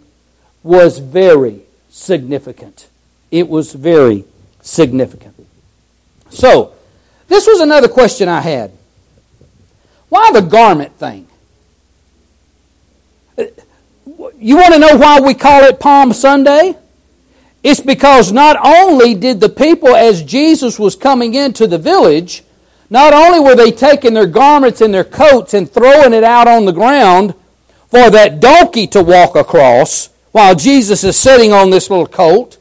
was 0.63 0.99
very 0.99 1.63
significant. 1.89 2.87
It 3.29 3.49
was 3.49 3.73
very 3.73 4.23
significant. 4.61 5.35
So, 6.29 6.75
this 7.27 7.45
was 7.45 7.59
another 7.59 7.89
question 7.89 8.29
I 8.29 8.39
had. 8.39 8.71
Why 10.13 10.29
the 10.31 10.41
garment 10.41 10.95
thing? 10.99 11.25
You 14.37 14.57
want 14.57 14.75
to 14.75 14.79
know 14.79 14.95
why 14.95 15.19
we 15.19 15.33
call 15.33 15.63
it 15.63 15.79
Palm 15.79 16.13
Sunday? 16.13 16.75
It's 17.63 17.79
because 17.79 18.31
not 18.31 18.55
only 18.63 19.15
did 19.15 19.39
the 19.39 19.49
people, 19.49 19.95
as 19.95 20.21
Jesus 20.21 20.77
was 20.77 20.95
coming 20.95 21.33
into 21.33 21.65
the 21.65 21.79
village, 21.79 22.43
not 22.91 23.11
only 23.11 23.39
were 23.39 23.55
they 23.55 23.71
taking 23.71 24.13
their 24.13 24.27
garments 24.27 24.81
and 24.81 24.93
their 24.93 25.03
coats 25.03 25.55
and 25.55 25.67
throwing 25.67 26.13
it 26.13 26.23
out 26.23 26.47
on 26.47 26.65
the 26.65 26.71
ground 26.71 27.33
for 27.87 28.11
that 28.11 28.39
donkey 28.39 28.85
to 28.85 29.01
walk 29.01 29.35
across 29.35 30.09
while 30.31 30.53
Jesus 30.53 31.03
is 31.03 31.17
sitting 31.17 31.51
on 31.51 31.71
this 31.71 31.89
little 31.89 32.05
colt, 32.05 32.59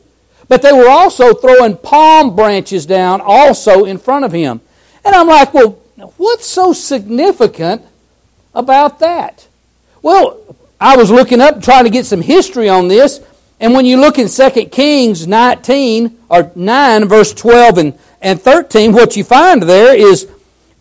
but 0.49 0.63
they 0.63 0.73
were 0.73 0.89
also 0.89 1.35
throwing 1.35 1.77
palm 1.77 2.35
branches 2.35 2.87
down 2.87 3.21
also 3.21 3.85
in 3.85 3.99
front 3.99 4.25
of 4.25 4.33
him. 4.33 4.63
And 5.05 5.15
I'm 5.15 5.29
like, 5.29 5.53
well, 5.53 5.82
what's 6.17 6.47
so 6.47 6.73
significant 6.73 7.83
about 8.55 8.99
that? 9.01 9.47
Well, 10.03 10.57
I 10.81 10.97
was 10.97 11.11
looking 11.11 11.41
up 11.41 11.63
trying 11.63 11.85
to 11.85 11.91
get 11.91 12.07
some 12.07 12.23
history 12.23 12.69
on 12.69 12.89
this, 12.89 13.21
and 13.61 13.75
when 13.75 13.87
you 13.87 14.01
look 14.01 14.19
in 14.19 14.29
2 14.29 14.51
Kings 14.67 15.27
19, 15.27 16.19
or 16.29 16.51
9, 16.55 17.09
verse 17.09 17.33
12 17.33 17.79
and, 17.79 17.99
and 18.21 18.41
13, 18.41 18.93
what 18.93 19.17
you 19.17 19.23
find 19.23 19.63
there 19.63 19.97
is, 19.97 20.29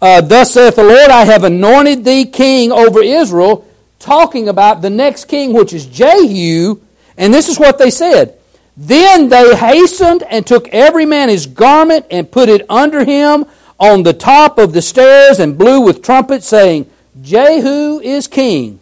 uh, 0.02 0.22
Thus 0.22 0.54
saith 0.54 0.78
the 0.78 0.84
Lord, 0.84 1.12
I 1.12 1.26
have 1.26 1.44
anointed 1.44 2.04
thee 2.04 2.26
king 2.26 2.72
over 2.72 3.04
Israel, 3.04 3.68
talking 4.00 4.50
about 4.50 4.82
the 4.82 4.90
next 4.90 5.26
king, 5.26 5.54
which 5.54 5.74
is 5.74 5.86
Jehu. 5.86 6.82
And 7.18 7.32
this 7.32 7.50
is 7.50 7.60
what 7.60 7.78
they 7.78 7.92
said. 7.92 8.40
Then 8.76 9.30
they 9.30 9.56
hastened 9.56 10.24
and 10.24 10.48
took 10.48 10.68
every 10.70 11.06
man 11.06 11.30
his 11.30 11.46
garment 11.46 12.08
and 12.10 12.32
put 12.32 12.50
it 12.50 12.66
under 12.68 13.06
him 13.06 13.46
on 13.82 14.04
the 14.04 14.14
top 14.14 14.60
of 14.60 14.74
the 14.74 14.82
stairs 14.82 15.40
and 15.40 15.58
blew 15.58 15.82
with 15.82 16.04
trumpets, 16.04 16.48
saying, 16.48 16.90
Jehu 17.20 18.00
is 18.00 18.28
king. 18.28 18.80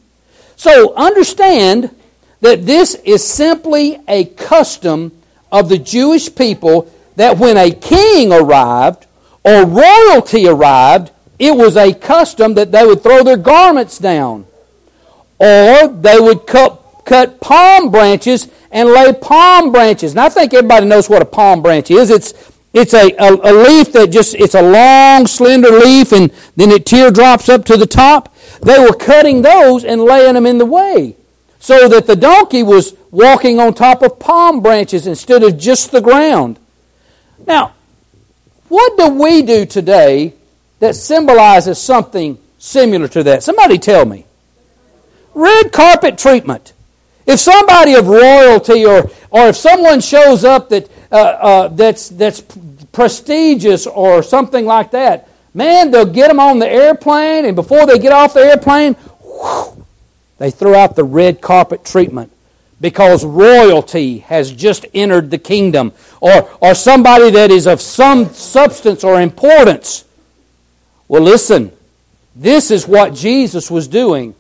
So 0.58 0.94
understand 0.94 1.96
that 2.41 2.65
this 2.65 2.96
is 3.06 3.25
simply 3.25 4.01
a 4.10 4.25
custom 4.25 5.13
of 5.53 5.70
the 5.70 5.77
Jewish 5.77 6.36
people 6.36 6.91
that 7.15 7.38
when 7.38 7.58
a 7.58 7.72
king 7.72 8.34
arrived 8.34 9.08
or 9.46 9.65
royalty 9.65 10.46
arrived, 10.48 11.12
it 11.39 11.56
was 11.56 11.77
a 11.77 11.94
custom 11.94 12.56
that 12.56 12.74
they 12.74 12.86
would 12.86 13.01
throw 13.01 13.24
their 13.24 13.38
garments 13.38 13.98
down. 13.98 14.46
Or 15.39 15.88
they 15.88 16.20
would 16.20 16.46
cut, 16.46 17.03
cut 17.06 17.39
palm 17.39 17.89
branches 17.89 18.50
and 18.70 18.89
lay 18.89 19.13
palm 19.13 19.72
branches. 19.72 20.12
And 20.12 20.20
I 20.20 20.27
think 20.27 20.53
everybody 20.53 20.86
knows 20.86 21.10
what 21.10 21.22
a 21.22 21.25
palm 21.25 21.62
branch 21.62 21.89
is. 21.89 22.10
It's, 22.10 22.34
it's 22.73 22.93
a, 22.93 23.11
a, 23.17 23.33
a 23.33 23.53
leaf 23.53 23.91
that 23.93 24.11
just, 24.11 24.35
it's 24.35 24.53
a 24.53 24.61
long, 24.61 25.25
slender 25.25 25.71
leaf, 25.71 26.11
and 26.11 26.31
then 26.55 26.69
it 26.71 26.85
teardrops 26.85 27.49
up 27.49 27.65
to 27.65 27.77
the 27.77 27.88
top. 27.88 28.35
They 28.61 28.79
were 28.79 28.93
cutting 28.93 29.41
those 29.41 29.83
and 29.83 30.01
laying 30.01 30.35
them 30.35 30.45
in 30.45 30.57
the 30.59 30.65
way 30.65 31.15
so 31.59 31.89
that 31.89 32.07
the 32.07 32.15
donkey 32.15 32.63
was 32.63 32.95
walking 33.11 33.59
on 33.59 33.73
top 33.73 34.01
of 34.01 34.19
palm 34.19 34.61
branches 34.61 35.07
instead 35.07 35.43
of 35.43 35.57
just 35.57 35.91
the 35.91 36.01
ground. 36.01 36.59
Now, 37.45 37.73
what 38.69 38.97
do 38.97 39.09
we 39.09 39.41
do 39.41 39.65
today 39.65 40.33
that 40.79 40.95
symbolizes 40.95 41.79
something 41.79 42.38
similar 42.59 43.07
to 43.09 43.23
that? 43.23 43.43
Somebody 43.43 43.77
tell 43.77 44.05
me. 44.05 44.25
Red 45.33 45.71
carpet 45.71 46.17
treatment. 46.17 46.73
If 47.25 47.39
somebody 47.39 47.93
of 47.95 48.07
royalty 48.07 48.85
or, 48.85 49.09
or 49.29 49.49
if 49.49 49.55
someone 49.55 50.01
shows 50.01 50.43
up 50.43 50.69
that, 50.69 50.89
uh, 51.11 51.15
uh, 51.15 51.67
that's, 51.69 52.09
that's 52.09 52.41
prestigious 52.91 53.87
or 53.87 54.23
something 54.23 54.65
like 54.65 54.91
that, 54.91 55.27
man, 55.53 55.91
they'll 55.91 56.05
get 56.05 56.27
them 56.27 56.39
on 56.39 56.59
the 56.59 56.69
airplane, 56.69 57.45
and 57.45 57.55
before 57.55 57.85
they 57.85 57.99
get 57.99 58.11
off 58.11 58.33
the 58.33 58.41
airplane, 58.41 58.93
whew, 58.93 59.85
they 60.37 60.51
throw 60.51 60.75
out 60.75 60.95
the 60.95 61.03
red 61.03 61.41
carpet 61.41 61.83
treatment 61.83 62.31
because 62.81 63.25
royalty 63.25 64.19
has 64.19 64.51
just 64.51 64.85
entered 64.93 65.31
the 65.31 65.37
kingdom 65.37 65.91
or, 66.21 66.49
or 66.61 66.73
somebody 66.73 67.29
that 67.31 67.51
is 67.51 67.67
of 67.67 67.81
some 67.81 68.29
substance 68.29 69.03
or 69.03 69.21
importance. 69.21 70.05
Well, 71.07 71.21
listen, 71.21 71.71
this 72.35 72.71
is 72.71 72.87
what 72.87 73.13
Jesus 73.13 73.69
was 73.69 73.87
doing. 73.87 74.33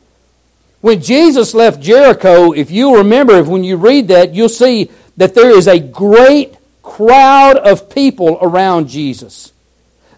When 0.81 1.01
Jesus 1.01 1.53
left 1.53 1.81
Jericho, 1.81 2.53
if 2.53 2.71
you 2.71 2.95
remember, 2.95 3.43
when 3.43 3.65
you 3.65 3.75
read 3.75 4.07
that, 4.07 4.33
you'll 4.33 4.47
see 4.47 4.89
that 5.17 5.35
there 5.35 5.49
is 5.49 5.67
a 5.67 5.79
great 5.79 6.55
crowd 6.89 7.57
of 7.57 7.89
people 7.89 8.39
around 8.41 8.89
Jesus. 8.89 9.53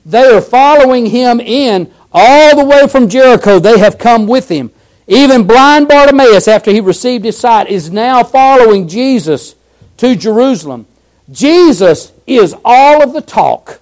They 0.05 0.23
are 0.23 0.41
following 0.41 1.05
him 1.05 1.39
in 1.39 1.91
all 2.11 2.55
the 2.55 2.65
way 2.65 2.87
from 2.87 3.09
Jericho. 3.09 3.59
They 3.59 3.77
have 3.77 3.97
come 3.97 4.25
with 4.25 4.49
him. 4.49 4.71
Even 5.07 5.45
blind 5.45 5.87
Bartimaeus, 5.89 6.47
after 6.47 6.71
he 6.71 6.79
received 6.79 7.25
his 7.25 7.37
sight, 7.37 7.67
is 7.69 7.91
now 7.91 8.23
following 8.23 8.87
Jesus 8.87 9.55
to 9.97 10.15
Jerusalem. 10.15 10.87
Jesus 11.29 12.11
is 12.25 12.55
all 12.63 13.03
of 13.03 13.13
the 13.13 13.21
talk. 13.21 13.81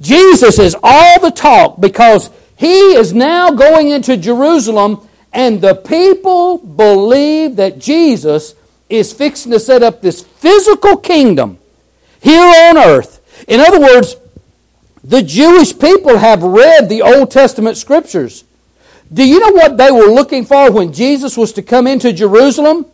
Jesus 0.00 0.58
is 0.58 0.76
all 0.82 1.20
the 1.20 1.30
talk 1.30 1.80
because 1.80 2.28
he 2.56 2.94
is 2.94 3.12
now 3.12 3.52
going 3.52 3.90
into 3.90 4.16
Jerusalem 4.16 5.08
and 5.32 5.60
the 5.60 5.74
people 5.74 6.58
believe 6.58 7.56
that 7.56 7.78
Jesus 7.78 8.54
is 8.90 9.12
fixing 9.12 9.52
to 9.52 9.60
set 9.60 9.82
up 9.82 10.02
this 10.02 10.22
physical 10.22 10.96
kingdom 10.96 11.58
here 12.22 12.70
on 12.70 12.78
earth. 12.78 13.20
In 13.48 13.60
other 13.60 13.80
words, 13.80 14.16
the 15.04 15.22
Jewish 15.22 15.76
people 15.76 16.16
have 16.18 16.42
read 16.42 16.88
the 16.88 17.02
Old 17.02 17.30
Testament 17.30 17.76
scriptures. 17.76 18.44
Do 19.12 19.26
you 19.26 19.40
know 19.40 19.52
what 19.52 19.76
they 19.76 19.90
were 19.90 20.06
looking 20.06 20.44
for 20.46 20.70
when 20.70 20.92
Jesus 20.92 21.36
was 21.36 21.52
to 21.54 21.62
come 21.62 21.86
into 21.86 22.12
Jerusalem? 22.12 22.86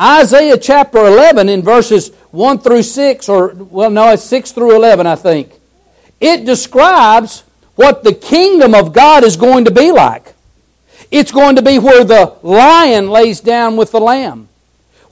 Isaiah 0.00 0.58
chapter 0.58 0.98
11 0.98 1.48
in 1.48 1.62
verses 1.62 2.08
1 2.32 2.58
through 2.58 2.82
6, 2.82 3.28
or, 3.28 3.54
well, 3.54 3.90
no, 3.90 4.10
it's 4.12 4.24
6 4.24 4.50
through 4.52 4.74
11, 4.74 5.06
I 5.06 5.14
think. 5.14 5.52
It 6.20 6.44
describes 6.44 7.44
what 7.76 8.02
the 8.02 8.14
kingdom 8.14 8.74
of 8.74 8.92
God 8.92 9.22
is 9.22 9.36
going 9.36 9.66
to 9.66 9.70
be 9.70 9.92
like. 9.92 10.34
It's 11.10 11.30
going 11.30 11.56
to 11.56 11.62
be 11.62 11.78
where 11.78 12.02
the 12.02 12.36
lion 12.42 13.10
lays 13.10 13.40
down 13.40 13.76
with 13.76 13.92
the 13.92 14.00
lamb. 14.00 14.48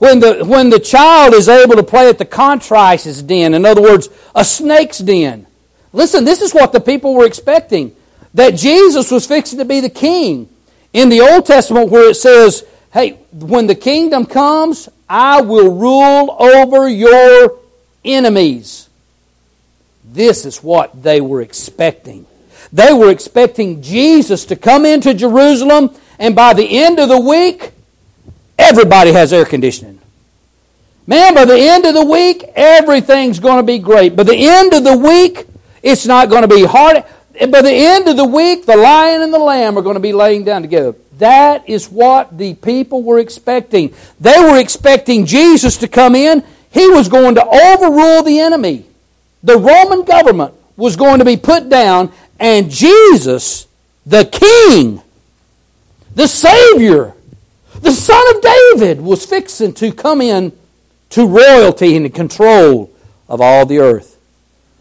When 0.03 0.19
the, 0.19 0.43
when 0.43 0.69
the 0.69 0.79
child 0.79 1.33
is 1.33 1.47
able 1.47 1.77
to 1.77 1.83
play 1.83 2.09
at 2.09 2.17
the 2.17 2.25
cockatrice's 2.25 3.23
den, 3.23 3.53
in 3.53 3.65
other 3.65 3.81
words, 3.81 4.09
a 4.35 4.43
snake's 4.43 4.97
den. 4.97 5.47
Listen, 5.93 6.25
this 6.25 6.41
is 6.41 6.53
what 6.53 6.73
the 6.73 6.81
people 6.81 7.13
were 7.13 7.25
expecting 7.25 7.95
that 8.33 8.55
Jesus 8.55 9.09
was 9.11 9.25
fixing 9.25 9.59
to 9.59 9.65
be 9.65 9.79
the 9.79 9.89
king. 9.89 10.49
In 10.91 11.07
the 11.07 11.21
Old 11.21 11.45
Testament, 11.45 11.89
where 11.89 12.09
it 12.09 12.15
says, 12.15 12.65
hey, 12.91 13.11
when 13.31 13.67
the 13.67 13.75
kingdom 13.75 14.25
comes, 14.25 14.89
I 15.07 15.39
will 15.39 15.73
rule 15.73 16.35
over 16.37 16.89
your 16.89 17.59
enemies. 18.03 18.89
This 20.03 20.45
is 20.45 20.61
what 20.61 21.01
they 21.01 21.21
were 21.21 21.41
expecting. 21.41 22.25
They 22.73 22.91
were 22.91 23.09
expecting 23.09 23.81
Jesus 23.81 24.43
to 24.47 24.57
come 24.57 24.85
into 24.85 25.13
Jerusalem, 25.13 25.95
and 26.19 26.35
by 26.35 26.53
the 26.53 26.83
end 26.83 26.99
of 26.99 27.07
the 27.07 27.21
week, 27.21 27.72
everybody 28.57 29.11
has 29.11 29.33
air 29.33 29.45
conditioning. 29.45 29.99
Man, 31.05 31.35
by 31.35 31.45
the 31.45 31.59
end 31.59 31.85
of 31.85 31.93
the 31.93 32.05
week, 32.05 32.43
everything's 32.55 33.39
going 33.39 33.57
to 33.57 33.63
be 33.63 33.79
great. 33.79 34.15
By 34.15 34.23
the 34.23 34.35
end 34.35 34.73
of 34.73 34.83
the 34.83 34.97
week, 34.97 35.47
it's 35.81 36.05
not 36.05 36.29
going 36.29 36.43
to 36.43 36.47
be 36.47 36.63
hard 36.63 37.03
by 37.33 37.61
the 37.61 37.71
end 37.71 38.07
of 38.07 38.17
the 38.17 38.25
week, 38.25 38.65
the 38.65 38.77
lion 38.77 39.21
and 39.21 39.33
the 39.33 39.39
lamb 39.39 39.77
are 39.77 39.81
going 39.81 39.95
to 39.95 39.99
be 39.99 40.13
laying 40.13 40.43
down 40.43 40.61
together. 40.61 40.93
That 41.17 41.67
is 41.67 41.89
what 41.89 42.37
the 42.37 42.53
people 42.55 43.01
were 43.01 43.19
expecting. 43.19 43.93
They 44.19 44.39
were 44.39 44.59
expecting 44.59 45.25
Jesus 45.25 45.77
to 45.77 45.87
come 45.87 46.15
in. 46.15 46.43
He 46.71 46.87
was 46.89 47.07
going 47.07 47.35
to 47.35 47.45
overrule 47.45 48.23
the 48.23 48.39
enemy. 48.39 48.85
The 49.43 49.57
Roman 49.57 50.03
government 50.03 50.53
was 50.77 50.95
going 50.95 51.19
to 51.19 51.25
be 51.25 51.37
put 51.37 51.69
down, 51.69 52.11
and 52.39 52.69
Jesus, 52.69 53.67
the 54.05 54.25
King, 54.25 55.01
the 56.15 56.27
Savior, 56.27 57.13
the 57.83 57.91
Son 57.91 58.35
of 58.35 58.41
David, 58.41 59.01
was 59.01 59.25
fixing 59.25 59.73
to 59.73 59.91
come 59.91 60.21
in 60.21 60.51
to 61.09 61.27
royalty 61.27 61.95
and 61.95 62.13
control 62.13 62.91
of 63.27 63.41
all 63.41 63.65
the 63.65 63.79
earth. 63.79 64.17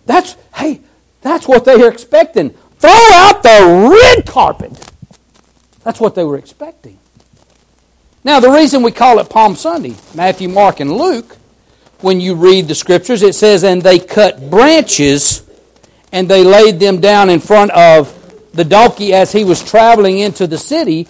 That's, 0.06 0.36
hey, 0.54 0.80
that's 1.20 1.46
what 1.46 1.64
they 1.64 1.82
are 1.82 1.90
expecting. 1.90 2.50
Throw 2.78 2.90
out 2.90 3.42
the 3.42 3.90
red 4.16 4.26
carpet. 4.26 4.72
That's 5.84 6.00
what 6.00 6.14
they 6.14 6.24
were 6.24 6.38
expecting. 6.38 6.98
Now, 8.24 8.40
the 8.40 8.50
reason 8.50 8.82
we 8.82 8.92
call 8.92 9.18
it 9.18 9.28
Palm 9.28 9.56
Sunday, 9.56 9.94
Matthew, 10.14 10.48
Mark, 10.48 10.80
and 10.80 10.92
Luke, 10.92 11.36
when 12.00 12.20
you 12.20 12.34
read 12.34 12.68
the 12.68 12.74
scriptures, 12.74 13.22
it 13.22 13.34
says, 13.34 13.64
And 13.64 13.82
they 13.82 13.98
cut 13.98 14.48
branches 14.48 15.42
and 16.12 16.28
they 16.28 16.44
laid 16.44 16.78
them 16.78 17.00
down 17.00 17.30
in 17.30 17.40
front 17.40 17.70
of 17.72 18.18
the 18.52 18.64
donkey 18.64 19.12
as 19.12 19.32
he 19.32 19.44
was 19.44 19.62
traveling 19.62 20.18
into 20.18 20.46
the 20.46 20.58
city. 20.58 21.08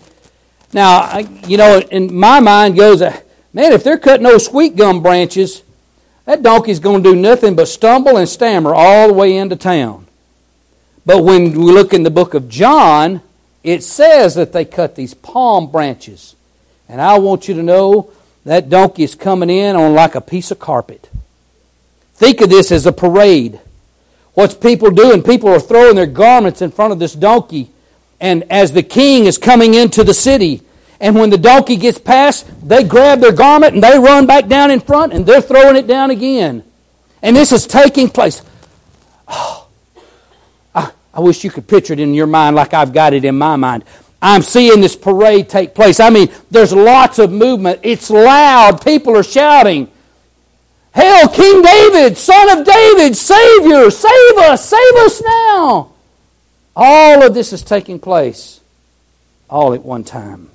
Now, 0.73 1.19
you 1.19 1.57
know, 1.57 1.81
in 1.81 2.15
my 2.15 2.41
mind 2.41 2.77
goes, 2.77 3.03
uh, 3.03 3.19
man, 3.53 3.73
if 3.73 3.85
they're 3.85 3.99
cutting 3.99 4.25
those 4.25 4.47
sweet 4.47 4.77
gum 4.77 5.03
branches, 5.03 5.63
that 6.25 6.43
donkey's 6.43 6.81
going 6.81 7.03
to 7.03 7.13
do 7.13 7.17
nothing 7.17 7.55
but 7.57 7.69
stumble 7.69 8.17
and 8.17 8.29
stammer 8.29 8.75
all 8.75 9.09
the 9.09 9.15
way 9.15 9.37
into 9.37 9.57
town. 9.57 10.07
But 11.05 11.25
when 11.25 11.53
we 11.53 11.73
look 11.73 11.93
in 11.93 12.05
the 12.05 12.11
book 12.11 12.35
of 12.35 12.49
John, 12.49 13.21
it 13.65 13.83
says 13.83 14.35
that 14.37 14.53
they 14.53 14.65
cut 14.65 14.95
these 14.95 15.15
palm 15.15 15.71
branches. 15.71 16.37
And 16.89 17.01
I 17.01 17.19
want 17.19 17.49
you 17.49 17.55
to 17.55 17.63
know 17.63 18.13
that 18.45 18.71
donkey 18.71 19.03
is 19.03 19.15
coming 19.15 19.51
in 19.51 19.77
on 19.77 19.95
like 19.95 20.15
a 20.15 20.21
piece 20.21 20.51
of 20.51 20.59
carpet. 20.59 21.11
Think 22.15 22.41
of 22.41 22.51
this 22.51 22.71
as 22.71 22.87
a 22.87 22.93
parade. 22.93 23.61
What's 24.35 24.55
people 24.55 24.91
doing? 24.91 25.23
People 25.23 25.51
are 25.51 25.61
throwing 25.61 25.97
their 25.97 26.07
garments 26.07 26.63
in 26.63 26.71
front 26.71 26.93
of 26.93 26.99
this 26.99 27.15
donkey. 27.15 27.71
And 28.23 28.45
as 28.51 28.73
the 28.73 28.85
king 28.85 29.27
is 29.27 29.37
coming 29.37 29.75
into 29.75 30.05
the 30.05 30.15
city, 30.15 30.63
and 31.01 31.17
when 31.17 31.31
the 31.31 31.37
donkey 31.37 31.77
gets 31.77 31.99
past, 31.99 32.49
they 32.67 32.85
grab 32.85 33.19
their 33.19 33.33
garment 33.33 33.75
and 33.75 33.83
they 33.83 33.99
run 33.99 34.27
back 34.27 34.47
down 34.47 34.71
in 34.71 34.79
front 34.79 35.13
and 35.13 35.27
they're 35.27 35.41
throwing 35.41 35.75
it 35.75 35.89
down 35.89 36.13
again. 36.13 36.63
And 37.21 37.35
this 37.35 37.51
is 37.51 37.67
taking 37.67 38.09
place. 38.09 38.41
Oh, 39.27 39.67
I, 40.75 40.93
I 41.13 41.19
wish 41.19 41.43
you 41.43 41.51
could 41.51 41.67
picture 41.67 41.95
it 41.95 41.99
in 41.99 42.15
your 42.15 42.29
mind 42.29 42.55
like 42.55 42.73
I've 42.73 42.93
got 42.93 43.13
it 43.13 43.25
in 43.25 43.37
my 43.37 43.57
mind. 43.57 43.85
I'm 44.23 44.43
seeing 44.43 44.81
this 44.81 44.95
parade 44.95 45.49
take 45.49 45.75
place. 45.75 45.99
I 45.99 46.11
mean, 46.11 46.31
there's 46.49 46.73
lots 46.73 47.19
of 47.19 47.33
movement. 47.33 47.81
It's 47.83 48.09
loud. 48.09 48.85
People 48.85 49.17
are 49.17 49.25
shouting. 49.25 49.91
Hail, 50.95 51.27
King 51.27 51.61
David, 51.61 52.17
son 52.17 52.57
of 52.57 52.65
David, 52.65 53.17
Savior, 53.17 53.91
save 53.91 54.37
us, 54.37 54.69
save 54.69 54.95
us 54.97 55.23
now. 55.23 55.92
All 56.75 57.23
of 57.23 57.35
this 57.35 57.53
is 57.53 57.63
taking 57.63 57.99
place 57.99 58.61
all 59.49 59.75
at 59.75 59.83
one 59.83 60.05
time. 60.05 60.51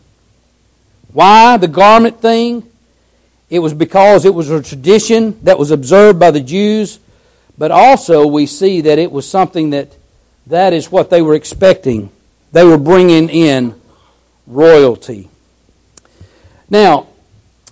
Why 1.14 1.58
the 1.58 1.68
garment 1.68 2.22
thing? 2.22 2.70
It 3.50 3.60
was 3.60 3.74
because 3.74 4.26
it 4.26 4.34
was 4.34 4.50
a 4.50 4.62
tradition 4.62 5.40
that 5.44 5.58
was 5.58 5.72
observed 5.72 6.20
by 6.20 6.32
the 6.32 6.42
Jews, 6.42 7.00
but 7.58 7.72
also 7.72 8.28
we 8.28 8.46
see 8.46 8.82
that 8.82 9.00
it 9.00 9.12
was 9.12 9.30
something 9.30 9.70
that 9.70 9.96
that 10.48 10.74
is 10.74 10.92
what 10.92 11.10
they 11.10 11.22
were 11.22 11.36
expecting. 11.36 12.10
They 12.52 12.66
were 12.66 12.78
bringing 12.78 13.30
in 13.30 13.80
royalty. 14.48 15.30
Now, 16.70 17.08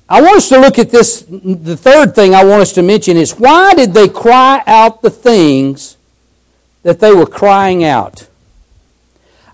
I 0.07 0.21
want 0.21 0.37
us 0.37 0.49
to 0.49 0.59
look 0.59 0.77
at 0.77 0.91
this. 0.91 1.25
The 1.27 1.75
third 1.75 2.13
thing 2.13 2.35
I 2.35 2.43
want 2.45 2.61
us 2.61 2.73
to 2.73 2.83
mention 2.83 3.17
is 3.17 3.33
why 3.33 3.73
did 3.73 3.93
they 3.93 4.07
cry 4.07 4.61
out 4.67 5.01
the 5.01 5.09
things 5.09 5.97
that 6.83 6.99
they 6.99 7.13
were 7.13 7.25
crying 7.25 7.83
out? 7.83 8.27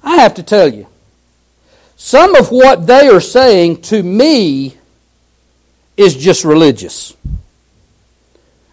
I 0.04 0.18
have 0.18 0.36
to 0.36 0.44
tell 0.44 0.72
you, 0.72 0.88
some 1.96 2.36
of 2.36 2.52
what 2.52 2.88
they 2.88 3.08
are 3.08 3.22
saying 3.22 3.84
to 3.84 4.02
me 4.02 4.78
is 5.96 6.16
just 6.16 6.44
religious. 6.44 7.16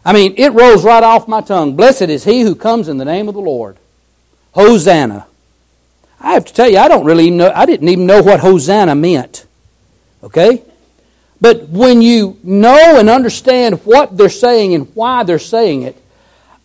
I 0.05 0.15
mean, 0.15 0.35
it 0.39 0.53
rolls 0.55 0.85
right 0.85 1.03
off 1.03 1.29
my 1.29 1.43
tongue. 1.43 1.77
Blessed 1.77 2.03
is 2.03 2.25
he 2.25 2.41
who 2.41 2.55
comes 2.55 2.89
in 2.89 2.97
the 2.97 3.05
name 3.05 3.29
of 3.29 3.35
the 3.35 3.41
Lord. 3.41 3.77
Hosanna. 4.53 5.27
I 6.21 6.33
have 6.33 6.47
to 6.47 6.55
tell 6.55 6.71
you, 6.71 6.79
I 6.79 6.89
don't 6.89 7.05
really 7.05 7.31
know, 7.31 7.53
I 7.55 7.67
didn't 7.67 7.89
even 7.89 8.07
know 8.07 8.23
what 8.23 8.41
Hosanna 8.41 8.95
meant. 8.95 9.47
Okay? 10.23 10.63
But 11.41 11.69
when 11.69 12.03
you 12.03 12.39
know 12.43 12.99
and 12.99 13.09
understand 13.09 13.85
what 13.85 14.17
they're 14.17 14.29
saying 14.29 14.75
and 14.75 14.91
why 14.95 15.23
they're 15.23 15.39
saying 15.39 15.83
it, 15.83 16.03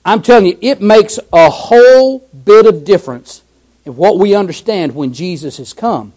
I'm 0.06 0.22
telling 0.22 0.46
you, 0.48 0.58
it 0.62 0.82
makes 0.82 1.20
a 1.32 1.50
whole 1.50 2.20
bit 2.20 2.66
of 2.66 2.84
difference 2.84 3.43
in 3.86 3.96
what 3.96 4.18
we 4.18 4.36
understand 4.36 4.96
when 4.96 5.14
Jesus 5.14 5.58
has 5.58 5.74
come. 5.74 6.14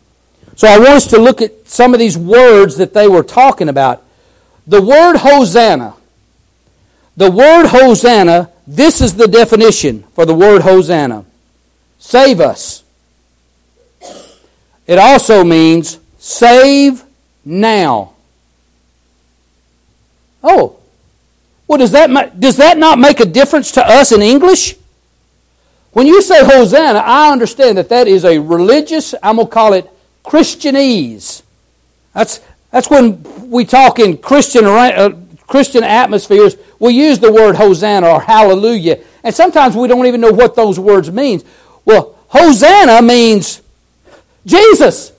So 0.57 0.68
I 0.68 0.79
want 0.79 0.90
us 0.90 1.07
to 1.09 1.18
look 1.18 1.42
at 1.42 1.68
some 1.68 1.92
of 1.92 2.00
these 2.00 2.16
words 2.16 2.76
that 2.76 2.94
they 2.94 3.09
were 3.09 3.22
talking 3.22 3.68
about. 3.68 4.02
The 4.66 4.81
word 4.81 5.16
Hosanna. 5.16 5.94
The 7.16 7.31
word 7.31 7.66
Hosanna, 7.66 8.50
this 8.66 9.00
is 9.00 9.14
the 9.14 9.29
definition 9.29 10.05
for 10.14 10.24
the 10.24 10.35
word 10.35 10.62
Hosanna. 10.62 11.24
Save 11.98 12.40
us. 12.40 12.85
It 14.87 14.98
also 14.98 15.42
means 15.44 15.98
save 16.18 17.05
now. 17.44 18.12
Oh, 20.42 20.79
well, 21.66 21.79
does 21.79 21.90
that, 21.92 22.38
does 22.38 22.59
that 22.59 22.79
not 22.79 22.98
make 22.98 23.18
a 23.18 23.24
difference 23.24 23.72
to 23.72 23.85
us 23.85 24.12
in 24.12 24.22
English? 24.22 24.76
When 25.97 26.07
you 26.07 26.21
say 26.21 26.45
Hosanna, 26.45 26.99
I 26.99 27.33
understand 27.33 27.79
that 27.79 27.89
that 27.89 28.07
is 28.07 28.27
a 28.27 28.39
religious, 28.39 29.15
I'm 29.23 29.37
going 29.37 29.49
to 29.49 29.51
call 29.51 29.73
it 29.73 29.89
Christianese. 30.23 31.41
That's, 32.13 32.43
that's 32.71 32.91
when 32.91 33.23
we 33.49 33.65
talk 33.65 33.99
in 33.99 34.19
Christian, 34.19 34.67
uh, 34.67 35.17
Christian 35.47 35.83
atmospheres, 35.83 36.59
we 36.79 36.93
use 36.93 37.19
the 37.19 37.33
word 37.33 37.57
Hosanna 37.57 38.09
or 38.11 38.21
Hallelujah. 38.21 38.99
And 39.25 39.35
sometimes 39.35 39.75
we 39.75 39.89
don't 39.89 40.05
even 40.05 40.21
know 40.21 40.33
what 40.33 40.55
those 40.55 40.79
words 40.79 41.11
mean. 41.11 41.41
Well, 41.87 42.15
Hosanna 42.29 43.01
means 43.01 43.63
Jesus, 44.45 45.13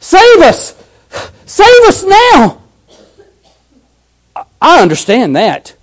save 0.00 0.40
us. 0.40 0.74
Save 1.46 1.82
us 1.86 2.02
now. 2.02 2.60
I 4.60 4.82
understand 4.82 5.36
that. 5.36 5.76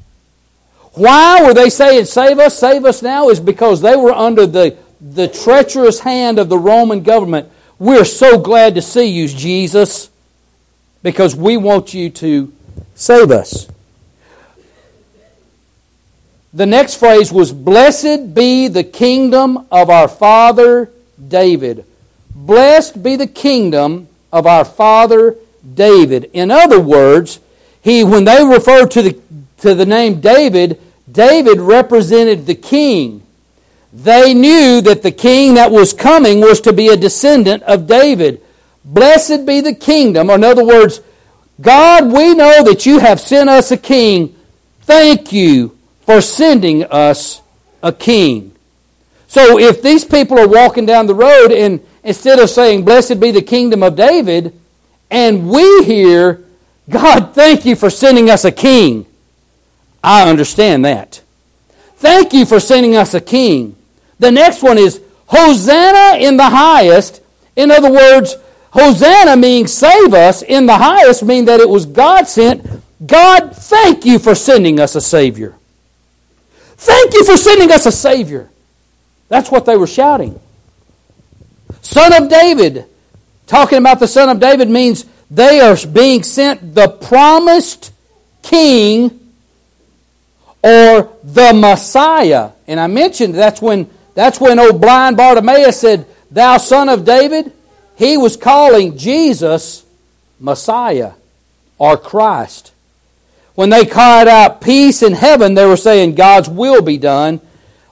Why 0.96 1.44
were 1.46 1.54
they 1.54 1.70
saying, 1.70 2.06
Save 2.06 2.40
us, 2.40 2.58
save 2.58 2.86
us 2.86 3.02
now? 3.02 3.30
Is 3.30 3.40
because 3.40 3.82
they 3.82 3.96
were 3.96 4.14
under 4.14 4.46
the, 4.46 4.78
the 5.00 5.28
treacherous 5.28 6.00
hand 6.00 6.40
of 6.40 6.50
the 6.50 6.58
Roman 6.58 7.04
government 7.04 7.50
we're 7.78 8.06
so 8.06 8.38
glad 8.38 8.76
to 8.76 8.82
see 8.82 9.08
you, 9.08 9.28
Jesus, 9.28 10.10
because 11.04 11.36
we 11.36 11.58
want 11.58 11.94
you 11.94 12.10
to 12.10 12.54
save 12.96 13.32
us. 13.32 13.68
The 16.54 16.66
next 16.66 16.96
phrase 16.96 17.34
was, 17.34 17.52
Blessed 17.52 18.34
be 18.34 18.70
the 18.70 18.86
kingdom 18.86 19.68
of 19.72 19.90
our 19.90 20.08
father 20.08 20.90
David. 21.28 21.86
Blessed 22.34 23.04
be 23.04 23.18
the 23.18 23.28
kingdom 23.28 24.08
of 24.32 24.48
our 24.48 24.64
father 24.64 25.36
David. 25.74 26.30
In 26.32 26.52
other 26.52 26.80
words, 26.80 27.42
he, 27.82 28.06
when 28.06 28.24
they 28.24 28.42
refer 28.42 28.88
to 28.88 29.02
the, 29.02 29.20
to 29.58 29.76
the 29.76 29.86
name 29.86 30.22
David, 30.22 30.80
David 31.16 31.60
represented 31.60 32.46
the 32.46 32.56
king. 32.56 33.24
They 33.92 34.34
knew 34.34 34.82
that 34.82 35.02
the 35.02 35.12
king 35.12 35.54
that 35.56 35.72
was 35.72 35.94
coming 35.94 36.42
was 36.42 36.60
to 36.62 36.74
be 36.74 36.90
a 36.90 36.98
descendant 36.98 37.64
of 37.64 37.88
David. 37.88 38.42
Blessed 38.84 39.46
be 39.46 39.62
the 39.62 39.74
kingdom. 39.74 40.30
Or 40.30 40.36
in 40.36 40.44
other 40.44 40.66
words, 40.66 41.02
God, 41.60 42.12
we 42.12 42.36
know 42.36 42.64
that 42.64 42.86
you 42.86 43.00
have 43.00 43.20
sent 43.20 43.50
us 43.50 43.72
a 43.72 43.78
king. 43.78 44.36
Thank 44.82 45.32
you 45.32 45.78
for 46.02 46.22
sending 46.22 46.84
us 46.84 47.42
a 47.82 47.94
king. 47.94 48.52
So 49.28 49.58
if 49.58 49.82
these 49.82 50.06
people 50.06 50.38
are 50.38 50.48
walking 50.48 50.86
down 50.86 51.08
the 51.08 51.16
road 51.16 51.52
and 51.52 51.86
instead 52.04 52.40
of 52.40 52.50
saying, 52.50 52.86
Blessed 52.86 53.20
be 53.20 53.32
the 53.32 53.42
kingdom 53.42 53.82
of 53.82 53.96
David, 53.96 54.58
and 55.10 55.50
we 55.50 55.84
hear, 55.84 56.44
God, 56.90 57.34
thank 57.34 57.66
you 57.66 57.76
for 57.76 57.90
sending 57.90 58.30
us 58.30 58.46
a 58.46 58.52
king, 58.52 59.06
I 60.06 60.30
understand 60.30 60.86
that. 60.86 61.22
Thank 61.98 62.32
you 62.32 62.46
for 62.46 62.60
sending 62.60 62.96
us 62.96 63.16
a 63.16 63.20
king. 63.20 63.76
The 64.20 64.32
next 64.32 64.62
one 64.62 64.78
is 64.78 65.02
Hosanna 65.26 66.20
in 66.20 66.38
the 66.38 66.48
highest. 66.48 67.24
In 67.56 67.72
other 67.72 67.92
words, 67.92 68.36
Hosanna 68.70 69.36
means 69.36 69.74
save 69.74 70.14
us. 70.14 70.44
In 70.44 70.68
the 70.68 70.78
highest 70.78 71.24
mean 71.24 71.46
that 71.46 71.60
it 71.60 71.68
was 71.68 71.88
God 71.88 72.28
sent. 72.28 72.68
God, 73.06 73.56
thank 73.56 74.06
you 74.06 74.20
for 74.20 74.36
sending 74.36 74.80
us 74.80 74.94
a 74.94 75.02
Savior. 75.02 75.56
Thank 76.78 77.14
you 77.14 77.26
for 77.26 77.36
sending 77.36 77.72
us 77.72 77.88
a 77.88 77.92
Savior. 77.92 78.50
That's 79.28 79.50
what 79.50 79.66
they 79.66 79.76
were 79.76 79.88
shouting. 79.88 80.40
Son 81.82 82.14
of 82.14 82.30
David. 82.30 82.86
Talking 83.48 83.80
about 83.80 84.00
the 84.00 84.08
Son 84.08 84.30
of 84.30 84.40
David 84.40 84.70
means 84.70 85.06
they 85.32 85.62
are 85.62 85.76
being 85.88 86.22
sent 86.22 86.76
the 86.76 86.90
promised 86.90 87.92
King 88.44 89.25
or 90.66 91.16
the 91.24 91.54
Messiah. 91.54 92.50
And 92.68 92.80
I 92.80 92.88
mentioned 92.88 93.36
that's 93.36 93.62
when 93.62 93.88
that's 94.16 94.40
when 94.40 94.58
old 94.58 94.82
blind 94.82 95.16
Bartimaeus 95.16 95.80
said, 95.80 96.08
Thou 96.32 96.58
son 96.58 96.90
of 96.90 97.06
David. 97.06 97.52
He 97.96 98.18
was 98.18 98.36
calling 98.36 98.98
Jesus 98.98 99.86
Messiah 100.40 101.14
or 101.78 101.98
Christ. 101.98 102.74
When 103.54 103.70
they 103.70 103.86
cried 103.86 104.28
out 104.28 104.60
peace 104.60 105.02
in 105.04 105.14
heaven, 105.14 105.54
they 105.54 105.66
were 105.66 105.78
saying 105.78 106.16
God's 106.16 106.50
will 106.50 106.82
be 106.82 106.98
done. 106.98 107.40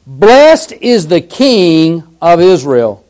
Blessed 0.05 0.73
is 0.73 1.07
the 1.07 1.21
King 1.21 2.03
of 2.21 2.41
Israel. 2.41 3.05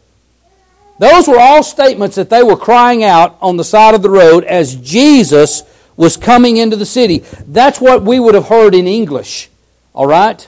Those 1.00 1.28
were 1.28 1.40
all 1.40 1.64
statements 1.64 2.18
that 2.18 2.30
they 2.30 2.44
were 2.44 2.58
crying 2.58 3.04
out 3.04 3.38
on 3.42 3.58
the 3.58 3.64
side 3.64 3.96
of 3.96 4.04
the 4.04 4.10
road 4.10 4.44
as 4.44 4.76
Jesus 4.76 5.64
was 5.96 6.18
coming 6.18 6.58
into 6.58 6.76
the 6.76 6.86
city. 6.86 7.20
That's 7.48 7.82
what 7.82 8.04
we 8.04 8.20
would 8.20 8.36
have 8.36 8.48
heard 8.48 8.76
in 8.76 8.88
English. 8.88 9.50
All 9.94 10.08
right? 10.08 10.48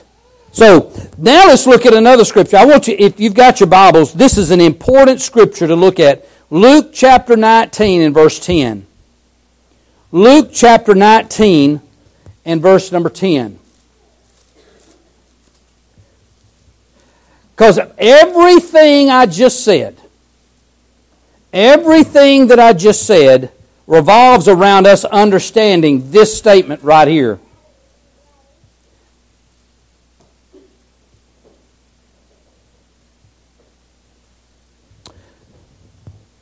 So, 0.52 0.92
now 1.18 1.46
let's 1.46 1.66
look 1.66 1.86
at 1.86 1.94
another 1.94 2.24
scripture. 2.24 2.56
I 2.56 2.64
want 2.64 2.88
you, 2.88 2.96
if 2.98 3.20
you've 3.20 3.34
got 3.34 3.60
your 3.60 3.68
Bibles, 3.68 4.12
this 4.12 4.38
is 4.38 4.50
an 4.50 4.60
important 4.60 5.20
scripture 5.20 5.66
to 5.66 5.76
look 5.76 6.00
at. 6.00 6.26
Luke 6.48 6.90
chapter 6.92 7.36
19 7.36 8.00
and 8.00 8.14
verse 8.14 8.38
10. 8.38 8.86
Luke 10.12 10.50
chapter 10.52 10.94
19 10.94 11.80
and 12.44 12.62
verse 12.62 12.90
number 12.90 13.10
10. 13.10 13.58
Because 17.54 17.78
everything 17.98 19.10
I 19.10 19.26
just 19.26 19.64
said, 19.64 19.96
everything 21.52 22.46
that 22.48 22.60
I 22.60 22.72
just 22.72 23.06
said 23.06 23.50
revolves 23.86 24.48
around 24.48 24.86
us 24.86 25.04
understanding 25.04 26.10
this 26.10 26.36
statement 26.36 26.82
right 26.82 27.08
here. 27.08 27.38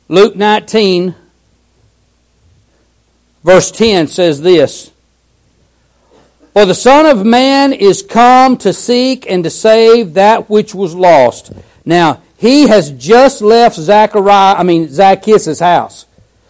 Luke 0.07 0.35
19, 0.35 1.15
verse 3.43 3.71
10 3.71 4.07
says 4.07 4.41
this 4.41 4.91
For 6.53 6.65
the 6.65 6.75
Son 6.75 7.07
of 7.07 7.25
Man 7.25 7.73
is 7.73 8.03
come 8.03 8.57
to 8.57 8.71
seek 8.71 9.29
and 9.29 9.43
to 9.43 9.49
save 9.49 10.13
that 10.13 10.47
which 10.47 10.75
was 10.75 10.93
lost. 10.93 11.53
Now, 11.85 12.21
he 12.37 12.67
has 12.67 12.91
just 12.91 13.41
left 13.41 13.77
Zachariah, 13.77 14.55
I 14.55 14.63
mean 14.63 14.89
Zacchaeus' 14.89 15.59
house. 15.59 16.05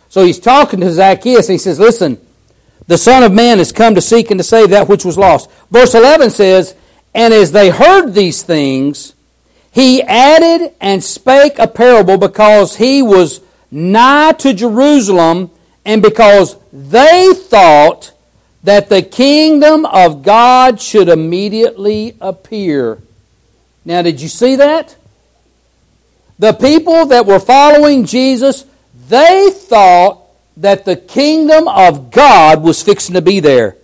So 0.09 0.25
he's 0.25 0.39
talking 0.39 0.81
to 0.81 0.91
Zacchaeus 0.91 1.47
and 1.47 1.53
he 1.53 1.57
says, 1.57 1.79
Listen, 1.79 2.19
the 2.87 2.97
Son 2.97 3.23
of 3.23 3.31
Man 3.31 3.59
has 3.59 3.71
come 3.71 3.95
to 3.95 4.01
seek 4.01 4.31
and 4.31 4.39
to 4.39 4.43
save 4.43 4.69
that 4.71 4.89
which 4.89 5.05
was 5.05 5.17
lost. 5.17 5.49
Verse 5.71 5.95
11 5.95 6.29
says, 6.31 6.75
And 7.13 7.33
as 7.33 7.53
they 7.53 7.69
heard 7.69 8.13
these 8.13 8.43
things, 8.43 9.13
he 9.71 10.01
added 10.03 10.73
and 10.81 11.01
spake 11.03 11.57
a 11.57 11.67
parable 11.67 12.17
because 12.17 12.75
he 12.75 13.01
was 13.01 13.41
nigh 13.75 14.31
to 14.31 14.53
Jerusalem, 14.53 15.51
and 15.83 16.01
because 16.01 16.57
they 16.71 17.33
thought 17.35 18.13
that 18.63 18.89
the 18.89 19.01
kingdom 19.01 19.85
of 19.85 20.23
God 20.23 20.81
should 20.81 21.09
immediately 21.09 22.15
appear. 22.21 22.99
Now, 23.83 24.01
did 24.01 24.21
you 24.21 24.29
see 24.29 24.55
that? 24.55 24.95
The 26.39 26.53
people 26.53 27.05
that 27.07 27.25
were 27.25 27.39
following 27.39 28.05
Jesus, 28.05 28.65
they 29.07 29.51
thought 29.53 30.21
that 30.57 30.85
the 30.85 30.95
kingdom 30.95 31.67
of 31.67 32.11
God 32.11 32.63
was 32.63 32.81
fixing 32.81 33.13
to 33.15 33.21
be 33.21 33.41
there. 33.41 33.75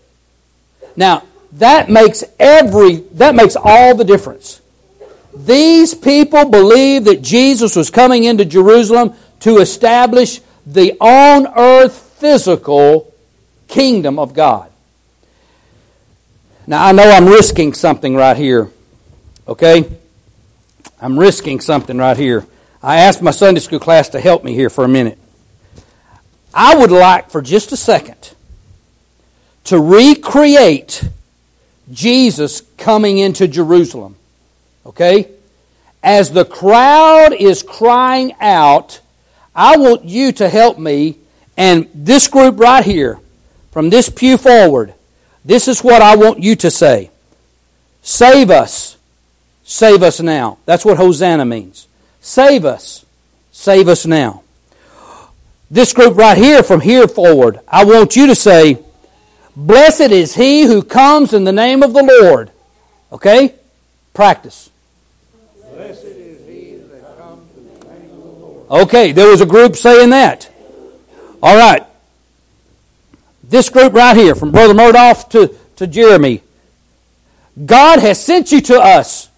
Now, 0.96 1.24
that 1.54 1.90
makes 1.90 2.24
every 2.40 2.96
that 3.14 3.36
makes 3.36 3.58
all 3.58 3.94
the 3.94 4.06
difference. 4.06 4.62
These 5.36 5.94
people 5.94 6.46
believed 6.46 7.06
that 7.06 7.22
Jesus 7.22 7.76
was 7.76 7.90
coming 7.90 8.24
into 8.24 8.46
Jerusalem 8.46 9.14
to 9.42 9.58
establish 9.58 10.42
the 10.66 10.98
on 11.00 11.48
earth 11.58 11.96
physical 12.18 13.14
kingdom 13.68 14.18
of 14.18 14.34
God. 14.34 14.72
Now, 16.68 16.86
I 16.86 16.92
know 16.92 17.10
I'm 17.10 17.26
risking 17.26 17.74
something 17.74 18.16
right 18.16 18.38
here, 18.38 18.70
okay? 19.48 19.90
I'm 21.02 21.20
risking 21.20 21.60
something 21.60 21.98
right 21.98 22.16
here. 22.16 22.46
I 22.84 22.98
asked 22.98 23.22
my 23.22 23.32
Sunday 23.32 23.60
school 23.60 23.80
class 23.80 24.10
to 24.10 24.20
help 24.20 24.44
me 24.44 24.54
here 24.54 24.70
for 24.70 24.84
a 24.84 24.88
minute. 24.88 25.18
I 26.54 26.78
would 26.78 26.92
like 26.92 27.30
for 27.30 27.42
just 27.42 27.72
a 27.72 27.78
second 27.78 28.34
to 29.66 29.80
recreate 29.80 31.04
Jesus 31.92 32.62
coming 32.78 33.18
into 33.18 33.48
Jerusalem. 33.48 34.16
Okay? 34.86 35.30
As 36.04 36.32
the 36.32 36.46
crowd 36.46 37.34
is 37.34 37.64
crying 37.64 38.34
out 38.40 39.02
I 39.56 39.78
want 39.78 40.06
you 40.06 40.32
to 40.34 40.50
help 40.50 40.78
me, 40.78 41.18
and 41.58 41.90
this 41.94 42.28
group 42.28 42.60
right 42.60 42.84
here, 42.84 43.20
from 43.72 43.90
this 43.90 44.10
pew 44.10 44.38
forward, 44.38 44.94
this 45.44 45.68
is 45.68 45.84
what 45.84 46.02
I 46.02 46.16
want 46.16 46.42
you 46.42 46.56
to 46.58 46.72
say 46.72 47.10
Save 48.02 48.50
us. 48.50 48.98
Save 49.64 50.04
us 50.04 50.20
now. 50.20 50.58
That's 50.66 50.84
what 50.84 50.98
Hosanna 50.98 51.46
means. 51.46 51.88
Save 52.20 52.66
us. 52.66 53.06
Save 53.52 53.88
us 53.88 54.06
now. 54.06 54.44
This 55.70 55.94
group 55.94 56.18
right 56.18 56.38
here, 56.38 56.64
from 56.64 56.82
here 56.82 57.08
forward, 57.08 57.60
I 57.68 57.86
want 57.86 58.16
you 58.16 58.28
to 58.28 58.36
say, 58.36 58.84
Blessed 59.56 60.12
is 60.12 60.36
he 60.36 60.64
who 60.64 60.82
comes 60.82 61.34
in 61.34 61.44
the 61.44 61.52
name 61.52 61.84
of 61.84 61.94
the 61.94 62.04
Lord. 62.04 62.52
Okay? 63.12 63.56
Practice. 64.14 64.70
Blessed 65.74 66.11
Okay, 68.72 69.12
there 69.12 69.28
was 69.30 69.42
a 69.42 69.46
group 69.46 69.76
saying 69.76 70.12
that. 70.12 70.50
All 71.44 71.58
right. 71.58 71.86
This 73.44 73.68
group 73.68 73.92
right 73.92 74.16
here, 74.16 74.34
from 74.34 74.52
Brother 74.52 74.74
Murdoch 74.74 75.30
to, 75.32 75.54
to 75.76 75.88
Jeremy, 75.88 76.42
God 77.66 78.00
has 78.00 78.24
sent 78.24 78.54
you 78.54 78.62
to 78.62 78.80
us. 78.80 79.30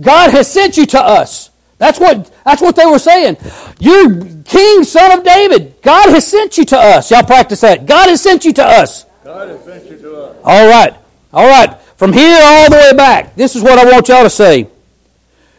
God 0.00 0.30
has 0.30 0.50
sent 0.50 0.76
you 0.76 0.86
to 0.86 1.00
us. 1.02 1.50
That's 1.78 1.98
what, 1.98 2.30
that's 2.44 2.62
what 2.62 2.76
they 2.76 2.86
were 2.86 3.00
saying. 3.00 3.36
You're 3.80 4.24
King, 4.44 4.84
son 4.84 5.18
of 5.18 5.24
David. 5.24 5.82
God 5.82 6.10
has 6.10 6.24
sent 6.24 6.56
you 6.56 6.64
to 6.66 6.78
us. 6.78 7.10
Y'all 7.10 7.24
practice 7.24 7.62
that. 7.62 7.84
God 7.84 8.08
has 8.08 8.22
sent 8.22 8.44
you 8.44 8.52
to 8.54 8.64
us. 8.64 9.06
God 9.24 9.48
has 9.48 9.64
sent 9.64 9.90
you 9.90 9.98
to 9.98 10.22
us. 10.22 10.36
All 10.44 10.68
right. 10.68 10.94
All 11.32 11.46
right. 11.46 11.80
From 11.96 12.12
here 12.12 12.38
all 12.40 12.70
the 12.70 12.76
way 12.76 12.92
back, 12.96 13.34
this 13.34 13.56
is 13.56 13.62
what 13.62 13.78
I 13.78 13.90
want 13.90 14.08
y'all 14.08 14.22
to 14.22 14.30
say. 14.30 14.68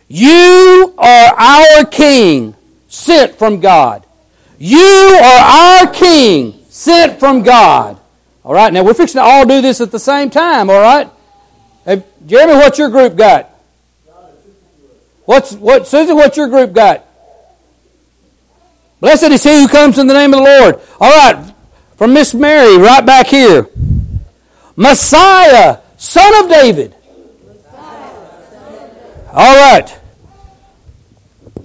You 0.08 0.96
are 0.98 1.34
our 1.36 1.86
King 1.86 2.56
sent 2.88 3.36
from 3.36 3.60
God. 3.60 4.06
You 4.58 4.78
are 4.80 5.84
our 5.84 5.94
King, 5.94 6.60
sent 6.70 7.20
from 7.20 7.44
God. 7.44 8.00
All 8.44 8.54
right, 8.54 8.72
now 8.72 8.84
we're 8.84 8.94
fixing 8.94 9.20
to 9.20 9.24
all 9.24 9.46
do 9.46 9.62
this 9.62 9.82
at 9.82 9.92
the 9.92 10.00
same 10.00 10.30
time, 10.30 10.70
all 10.70 10.82
right? 10.82 11.10
Hey, 11.86 12.04
Jeremy, 12.26 12.54
what's 12.54 12.78
your 12.80 12.90
group 12.90 13.16
got? 13.16 13.50
What's 15.26 15.54
what 15.54 15.88
Susan, 15.88 16.16
what's 16.16 16.38
your 16.38 16.48
group 16.48 16.74
got? 16.74 17.06
Blessed 19.00 19.24
is 19.24 19.44
he 19.44 19.58
who 19.58 19.68
comes 19.68 20.00
in 20.00 20.08
the 20.08 20.14
name 20.14 20.34
of 20.34 20.40
the 20.40 20.46
Lord. 20.46 20.80
All 21.00 21.10
right, 21.10 21.54
from 21.98 22.14
Miss 22.14 22.34
Mary, 22.34 22.78
right 22.78 23.06
back 23.06 23.28
here. 23.28 23.68
Messiah, 24.76 25.80
son 25.98 26.44
of 26.44 26.50
David. 26.50 26.96
All 29.34 29.56
right. 29.56 29.97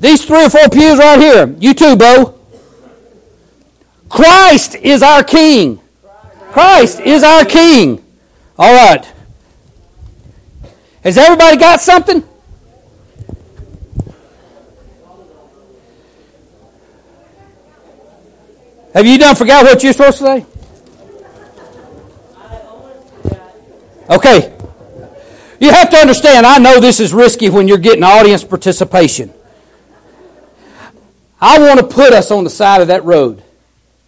These 0.02 0.24
three 0.24 0.44
or 0.44 0.50
four 0.50 0.68
pews 0.68 0.98
right 0.98 1.20
here. 1.20 1.54
You 1.60 1.74
too, 1.74 1.94
Bo. 1.94 2.36
Christ 4.08 4.74
is 4.74 5.00
our 5.00 5.22
King. 5.22 5.80
Christ 6.50 6.98
is 6.98 7.22
our 7.22 7.44
King. 7.44 8.04
All 8.58 8.74
right. 8.74 9.06
Has 11.04 11.16
everybody 11.16 11.56
got 11.56 11.80
something? 11.80 12.24
Have 18.94 19.06
you 19.06 19.18
done 19.18 19.36
forgot 19.36 19.64
what 19.64 19.84
you're 19.84 19.92
supposed 19.92 20.18
to 20.18 20.24
say? 20.24 20.46
Okay. 24.10 24.52
You 25.60 25.70
have 25.70 25.90
to 25.90 25.96
understand, 25.96 26.44
I 26.44 26.58
know 26.58 26.80
this 26.80 26.98
is 26.98 27.14
risky 27.14 27.48
when 27.50 27.68
you're 27.68 27.78
getting 27.78 28.02
audience 28.02 28.42
participation. 28.42 29.32
I 31.42 31.58
want 31.58 31.80
to 31.80 31.86
put 31.86 32.12
us 32.12 32.30
on 32.30 32.44
the 32.44 32.50
side 32.50 32.82
of 32.82 32.88
that 32.88 33.04
road. 33.04 33.42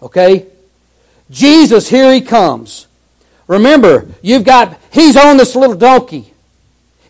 Okay? 0.00 0.46
Jesus, 1.32 1.88
here 1.88 2.12
he 2.12 2.20
comes. 2.20 2.86
Remember, 3.48 4.06
you've 4.22 4.44
got, 4.44 4.78
he's 4.92 5.16
on 5.16 5.36
this 5.36 5.56
little 5.56 5.74
donkey. 5.74 6.32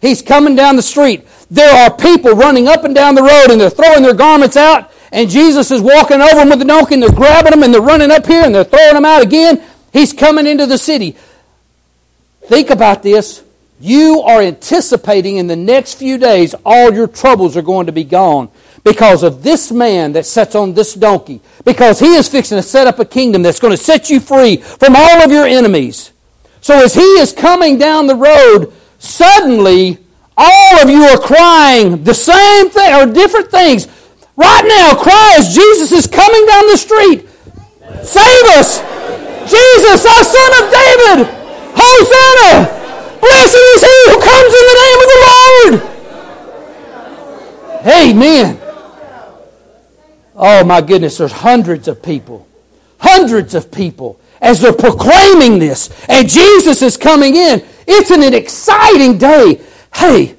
He's 0.00 0.22
coming 0.22 0.56
down 0.56 0.76
the 0.76 0.82
street. 0.82 1.28
There 1.50 1.70
are 1.70 1.94
people 1.94 2.32
running 2.32 2.68
up 2.68 2.84
and 2.84 2.94
down 2.94 3.14
the 3.14 3.22
road 3.22 3.50
and 3.50 3.60
they're 3.60 3.68
throwing 3.68 4.02
their 4.02 4.14
garments 4.14 4.56
out, 4.56 4.90
and 5.12 5.28
Jesus 5.28 5.70
is 5.70 5.82
walking 5.82 6.22
over 6.22 6.36
them 6.36 6.48
with 6.48 6.58
the 6.58 6.64
donkey 6.64 6.94
and 6.94 7.02
they're 7.02 7.12
grabbing 7.12 7.50
them 7.50 7.62
and 7.62 7.74
they're 7.74 7.82
running 7.82 8.10
up 8.10 8.24
here 8.24 8.44
and 8.44 8.54
they're 8.54 8.64
throwing 8.64 8.94
them 8.94 9.04
out 9.04 9.22
again. 9.22 9.62
He's 9.92 10.14
coming 10.14 10.46
into 10.46 10.66
the 10.66 10.78
city. 10.78 11.16
Think 12.46 12.70
about 12.70 13.02
this. 13.02 13.42
You 13.78 14.22
are 14.22 14.40
anticipating 14.40 15.36
in 15.36 15.48
the 15.48 15.56
next 15.56 15.94
few 15.94 16.16
days 16.16 16.54
all 16.64 16.94
your 16.94 17.08
troubles 17.08 17.58
are 17.58 17.62
going 17.62 17.86
to 17.86 17.92
be 17.92 18.04
gone 18.04 18.50
because 18.84 19.22
of 19.22 19.42
this 19.42 19.72
man 19.72 20.12
that 20.12 20.26
sits 20.26 20.54
on 20.54 20.74
this 20.74 20.94
donkey. 20.94 21.40
Because 21.64 21.98
he 21.98 22.14
is 22.14 22.28
fixing 22.28 22.58
to 22.58 22.62
set 22.62 22.86
up 22.86 22.98
a 22.98 23.04
kingdom 23.04 23.42
that's 23.42 23.58
going 23.58 23.72
to 23.72 23.82
set 23.82 24.10
you 24.10 24.20
free 24.20 24.58
from 24.58 24.94
all 24.94 25.22
of 25.22 25.32
your 25.32 25.46
enemies. 25.46 26.12
So 26.60 26.84
as 26.84 26.94
he 26.94 27.00
is 27.00 27.32
coming 27.32 27.78
down 27.78 28.06
the 28.06 28.14
road, 28.14 28.72
suddenly 28.98 29.98
all 30.36 30.82
of 30.82 30.90
you 30.90 31.02
are 31.02 31.18
crying 31.18 32.04
the 32.04 32.14
same 32.14 32.68
thing 32.68 32.94
or 32.94 33.06
different 33.12 33.50
things. 33.50 33.88
Right 34.36 34.64
now, 34.66 34.94
cry 34.94 35.36
as 35.38 35.54
Jesus 35.54 35.92
is 35.92 36.06
coming 36.06 36.44
down 36.46 36.66
the 36.66 36.76
street. 36.76 37.28
Save 38.02 38.44
us! 38.58 38.82
Jesus, 39.48 40.04
our 40.04 40.24
son 40.24 40.50
of 40.60 40.70
David! 40.72 41.28
Hosanna! 41.76 42.68
Blessed 43.20 43.56
is 43.56 43.82
he 43.82 44.10
who 44.10 44.18
comes 44.20 44.52
in 44.52 44.64
the 44.68 44.76
name 44.82 45.00
of 45.00 45.08
the 45.08 45.20
Lord! 45.24 45.94
Amen. 47.86 48.63
Oh 50.34 50.64
my 50.64 50.80
goodness, 50.80 51.18
there's 51.18 51.32
hundreds 51.32 51.88
of 51.88 52.02
people. 52.02 52.46
Hundreds 52.98 53.54
of 53.54 53.70
people 53.70 54.20
as 54.40 54.60
they're 54.60 54.72
proclaiming 54.72 55.58
this. 55.58 55.90
And 56.08 56.28
Jesus 56.28 56.82
is 56.82 56.96
coming 56.96 57.34
in. 57.34 57.64
It's 57.86 58.10
an 58.10 58.22
exciting 58.34 59.18
day. 59.18 59.60
Hey, 59.94 60.36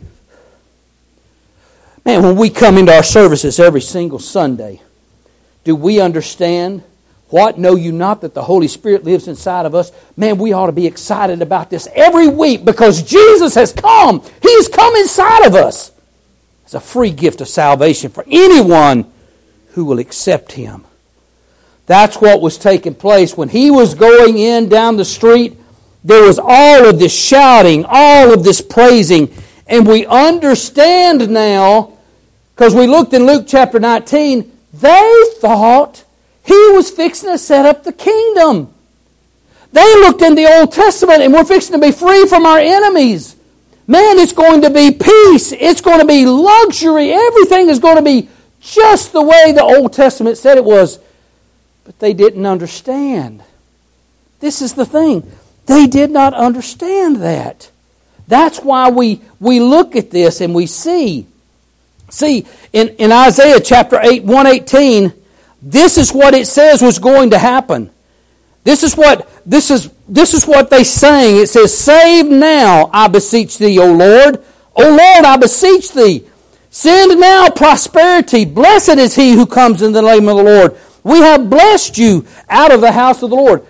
man, 2.06 2.24
when 2.24 2.36
we 2.36 2.50
come 2.50 2.78
into 2.78 2.94
our 2.94 3.04
services 3.04 3.60
every 3.60 3.82
single 3.82 4.20
Sunday, 4.20 4.82
do 5.64 5.76
we 5.76 6.00
understand 6.00 6.84
what? 7.30 7.58
Know 7.58 7.76
you 7.76 7.92
not 7.92 8.22
that 8.22 8.34
the 8.34 8.44
Holy 8.44 8.68
Spirit 8.68 9.04
lives 9.04 9.28
inside 9.28 9.66
of 9.66 9.74
us? 9.74 9.92
Man, 10.16 10.38
we 10.38 10.54
ought 10.54 10.68
to 10.68 10.72
be 10.72 10.86
excited 10.86 11.42
about 11.42 11.70
this 11.70 11.88
every 11.96 12.28
week 12.28 12.64
because 12.64 13.02
Jesus 13.02 13.56
has 13.56 13.74
come. 13.74 14.24
He's 14.42 14.68
come 14.68 14.96
inside 14.96 15.46
of 15.46 15.56
us. 15.56 15.92
It's 16.64 16.76
a 16.76 16.80
free 16.80 17.12
gift 17.12 17.42
of 17.42 17.48
salvation 17.48 18.12
for 18.12 18.24
anyone 18.30 19.12
who 19.76 19.86
will 19.86 20.00
accept 20.00 20.54
Him. 20.54 20.86
That's 21.86 22.18
what 22.18 22.42
was 22.42 22.58
taking 22.58 22.96
place. 22.96 23.38
When 23.38 23.50
he 23.50 23.70
was 23.70 23.94
going 23.94 24.38
in 24.38 24.70
down 24.70 24.98
the 24.98 25.06
street, 25.06 25.58
there 26.04 26.24
was 26.24 26.40
all 26.42 26.88
of 26.88 26.98
this 26.98 27.14
shouting, 27.14 27.86
all 27.88 28.34
of 28.34 28.44
this 28.44 28.62
praising. 28.62 29.34
And 29.68 29.86
we 29.86 30.06
understand 30.06 31.30
now, 31.30 31.94
because 32.56 32.74
we 32.74 32.88
looked 32.88 33.14
in 33.14 33.26
Luke 33.26 33.46
chapter 33.48 33.80
19, 33.80 34.52
they 34.74 35.24
thought 35.40 36.04
he 36.44 36.72
was 36.72 36.90
fixing 36.90 37.30
to 37.30 37.38
set 37.38 37.66
up 37.66 37.84
the 37.84 37.94
kingdom. 37.94 38.74
They 39.74 39.96
looked 39.96 40.22
in 40.22 40.36
the 40.36 40.48
Old 40.58 40.72
Testament 40.72 41.22
and 41.22 41.34
we're 41.34 41.44
fixing 41.44 41.80
to 41.80 41.86
be 41.86 41.92
free 41.92 42.26
from 42.28 42.46
our 42.46 42.60
enemies. 42.60 43.36
Man, 43.88 44.18
it's 44.18 44.34
going 44.34 44.62
to 44.62 44.70
be 44.70 44.92
peace. 44.92 45.52
It's 45.52 45.82
going 45.82 46.00
to 46.00 46.08
be 46.08 46.26
luxury. 46.26 47.12
Everything 47.12 47.70
is 47.70 47.78
going 47.78 47.98
to 47.98 48.02
be 48.02 48.30
just 48.66 49.14
the 49.14 49.22
way 49.22 49.52
the 49.52 49.64
Old 49.64 49.94
Testament 49.94 50.38
said 50.38 50.58
it 50.58 50.66
was. 50.66 51.00
But 51.84 52.00
they 52.00 52.14
didn't 52.14 52.46
understand. 52.46 53.44
This 54.40 54.62
is 54.62 54.74
the 54.74 54.86
thing. 54.86 55.32
They 55.68 55.88
did 55.88 56.12
not 56.12 56.34
understand 56.34 57.18
that. 57.18 57.70
That's 58.28 58.60
why 58.60 58.90
we, 58.90 59.22
we 59.40 59.60
look 59.60 59.96
at 59.96 60.12
this 60.12 60.42
and 60.42 60.54
we 60.56 60.66
see. 60.66 61.28
See, 62.10 62.46
in, 62.74 62.90
in 62.90 63.12
Isaiah 63.12 63.60
chapter 63.60 64.00
8, 64.02 64.24
118, 64.24 65.14
this 65.62 65.98
is 65.98 66.12
what 66.12 66.34
it 66.34 66.48
says 66.48 66.82
was 66.82 67.00
going 67.00 67.32
to 67.32 67.38
happen. 67.38 67.92
This 68.64 68.82
is 68.82 68.96
what 68.96 69.30
this 69.46 69.70
is 69.70 69.92
this 70.08 70.34
is 70.34 70.48
what 70.48 70.72
they 70.72 70.84
saying. 70.84 71.38
It 71.38 71.48
says, 71.48 71.76
Save 71.76 72.26
now, 72.26 72.90
I 72.92 73.08
beseech 73.08 73.60
thee, 73.60 73.80
O 73.80 73.94
Lord. 73.94 74.44
O 74.76 74.90
Lord, 74.90 75.26
I 75.26 75.38
beseech 75.38 75.92
thee. 75.92 76.26
Send 76.76 77.22
now 77.22 77.50
prosperity. 77.50 78.44
Blessed 78.44 78.98
is 78.98 79.16
he 79.16 79.32
who 79.32 79.46
comes 79.46 79.82
in 79.82 79.94
the 79.94 80.02
name 80.02 80.28
of 80.28 80.36
the 80.36 80.44
Lord. 80.44 80.78
We 81.06 81.20
have 81.20 81.50
blessed 81.50 81.98
you 81.98 82.28
out 82.50 82.74
of 82.74 82.82
the 82.82 82.92
house 82.92 83.24
of 83.24 83.30
the 83.30 83.38
Lord. 83.38 83.66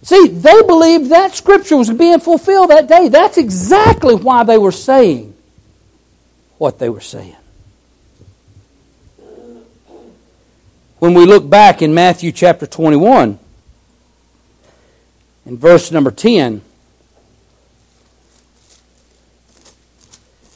See, 0.00 0.28
they 0.28 0.62
believed 0.62 1.10
that 1.10 1.34
scripture 1.34 1.76
was 1.76 1.90
being 1.90 2.18
fulfilled 2.18 2.70
that 2.70 2.88
day. 2.88 3.08
That's 3.08 3.36
exactly 3.36 4.14
why 4.14 4.42
they 4.44 4.56
were 4.56 4.72
saying 4.72 5.34
what 6.56 6.78
they 6.78 6.88
were 6.88 7.02
saying. 7.02 7.36
When 10.98 11.12
we 11.12 11.26
look 11.26 11.50
back 11.50 11.82
in 11.82 11.92
Matthew 11.92 12.32
chapter 12.32 12.66
21, 12.66 13.38
in 15.44 15.58
verse 15.58 15.92
number 15.92 16.10
10, 16.10 16.62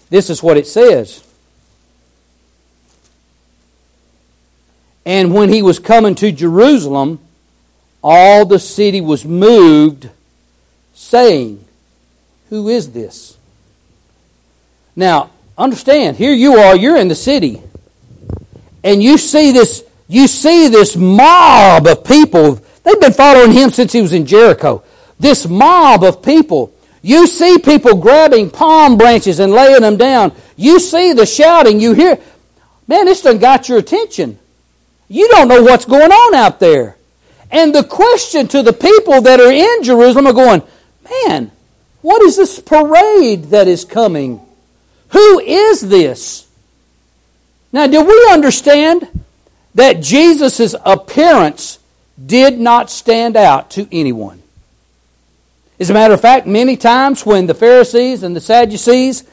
this 0.08 0.30
is 0.30 0.42
what 0.42 0.56
it 0.56 0.66
says. 0.66 1.26
And 5.04 5.34
when 5.34 5.48
he 5.48 5.62
was 5.62 5.78
coming 5.78 6.14
to 6.16 6.32
Jerusalem, 6.32 7.20
all 8.02 8.44
the 8.44 8.58
city 8.58 9.00
was 9.00 9.24
moved, 9.24 10.08
saying, 10.94 11.64
Who 12.48 12.68
is 12.68 12.92
this? 12.92 13.36
Now, 14.96 15.30
understand, 15.56 16.16
here 16.16 16.32
you 16.32 16.54
are, 16.54 16.76
you're 16.76 16.96
in 16.96 17.08
the 17.08 17.14
city, 17.14 17.62
and 18.82 19.02
you 19.02 19.18
see 19.18 19.52
this, 19.52 19.84
you 20.08 20.26
see 20.26 20.68
this 20.68 20.96
mob 20.96 21.86
of 21.86 22.04
people. 22.04 22.60
They've 22.82 23.00
been 23.00 23.12
following 23.12 23.52
him 23.52 23.70
since 23.70 23.92
he 23.92 24.02
was 24.02 24.12
in 24.12 24.26
Jericho. 24.26 24.82
This 25.18 25.46
mob 25.46 26.02
of 26.02 26.22
people. 26.22 26.74
You 27.02 27.26
see 27.26 27.58
people 27.58 27.96
grabbing 27.96 28.50
palm 28.50 28.96
branches 28.98 29.38
and 29.38 29.52
laying 29.52 29.82
them 29.82 29.96
down. 29.96 30.32
You 30.56 30.80
see 30.80 31.12
the 31.12 31.26
shouting. 31.26 31.80
You 31.80 31.92
hear, 31.92 32.18
man, 32.86 33.06
this 33.06 33.22
done 33.22 33.38
got 33.38 33.68
your 33.68 33.78
attention. 33.78 34.38
You 35.12 35.28
don't 35.28 35.48
know 35.48 35.62
what's 35.62 35.86
going 35.86 36.12
on 36.12 36.34
out 36.36 36.60
there. 36.60 36.96
And 37.50 37.74
the 37.74 37.82
question 37.82 38.46
to 38.48 38.62
the 38.62 38.72
people 38.72 39.20
that 39.22 39.40
are 39.40 39.50
in 39.50 39.82
Jerusalem 39.82 40.28
are 40.28 40.32
going, 40.32 40.62
man, 41.10 41.50
what 42.00 42.22
is 42.22 42.36
this 42.36 42.60
parade 42.60 43.46
that 43.46 43.66
is 43.66 43.84
coming? 43.84 44.40
Who 45.08 45.40
is 45.40 45.80
this? 45.80 46.48
Now, 47.72 47.88
do 47.88 48.04
we 48.04 48.28
understand 48.30 49.24
that 49.74 50.00
Jesus' 50.00 50.76
appearance 50.84 51.80
did 52.24 52.60
not 52.60 52.88
stand 52.88 53.36
out 53.36 53.70
to 53.72 53.88
anyone? 53.90 54.40
As 55.80 55.90
a 55.90 55.94
matter 55.94 56.14
of 56.14 56.20
fact, 56.20 56.46
many 56.46 56.76
times 56.76 57.26
when 57.26 57.46
the 57.46 57.54
Pharisees 57.54 58.22
and 58.22 58.36
the 58.36 58.40
Sadducees 58.40 59.24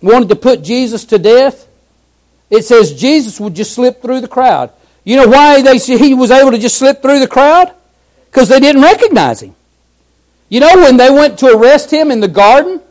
wanted 0.00 0.30
to 0.30 0.36
put 0.36 0.62
Jesus 0.62 1.04
to 1.06 1.18
death, 1.18 1.68
it 2.48 2.64
says 2.64 2.94
Jesus 2.94 3.38
would 3.38 3.54
just 3.54 3.74
slip 3.74 4.00
through 4.00 4.22
the 4.22 4.28
crowd. 4.28 4.72
You 5.06 5.14
know 5.14 5.28
why 5.28 5.62
they 5.62 5.78
he 5.78 6.14
was 6.14 6.32
able 6.32 6.50
to 6.50 6.58
just 6.58 6.76
slip 6.76 7.00
through 7.00 7.20
the 7.20 7.28
crowd? 7.28 7.72
Because 8.26 8.48
they 8.48 8.58
didn't 8.58 8.82
recognize 8.82 9.40
him. 9.40 9.54
You 10.48 10.58
know 10.58 10.74
when 10.78 10.96
they 10.96 11.10
went 11.10 11.38
to 11.38 11.56
arrest 11.56 11.92
him 11.92 12.10
in 12.10 12.18
the 12.18 12.28
garden 12.28 12.82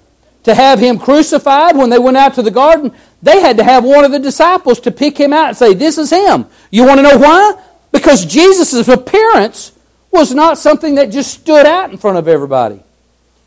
to 0.44 0.56
have 0.56 0.80
him 0.80 0.98
crucified, 0.98 1.76
when 1.76 1.90
they 1.90 2.00
went 2.00 2.16
out 2.16 2.36
to 2.36 2.42
the 2.42 2.52
garden, 2.52 2.94
they 3.22 3.42
had 3.42 3.58
to 3.58 3.66
have 3.66 3.84
one 3.84 4.06
of 4.06 4.12
the 4.12 4.20
disciples 4.20 4.80
to 4.82 4.92
pick 4.92 5.18
him 5.18 5.34
out 5.34 5.50
and 5.50 5.58
say, 5.58 5.74
This 5.74 5.98
is 5.98 6.10
him. 6.10 6.46
You 6.72 6.86
want 6.86 7.00
to 7.00 7.04
know 7.04 7.18
why? 7.18 7.62
Because 7.92 8.26
Jesus' 8.26 8.88
appearance 8.88 9.74
was 10.10 10.34
not 10.34 10.58
something 10.58 10.96
that 10.96 11.12
just 11.12 11.34
stood 11.34 11.66
out 11.66 11.92
in 11.92 11.98
front 11.98 12.18
of 12.18 12.30
everybody. 12.30 12.82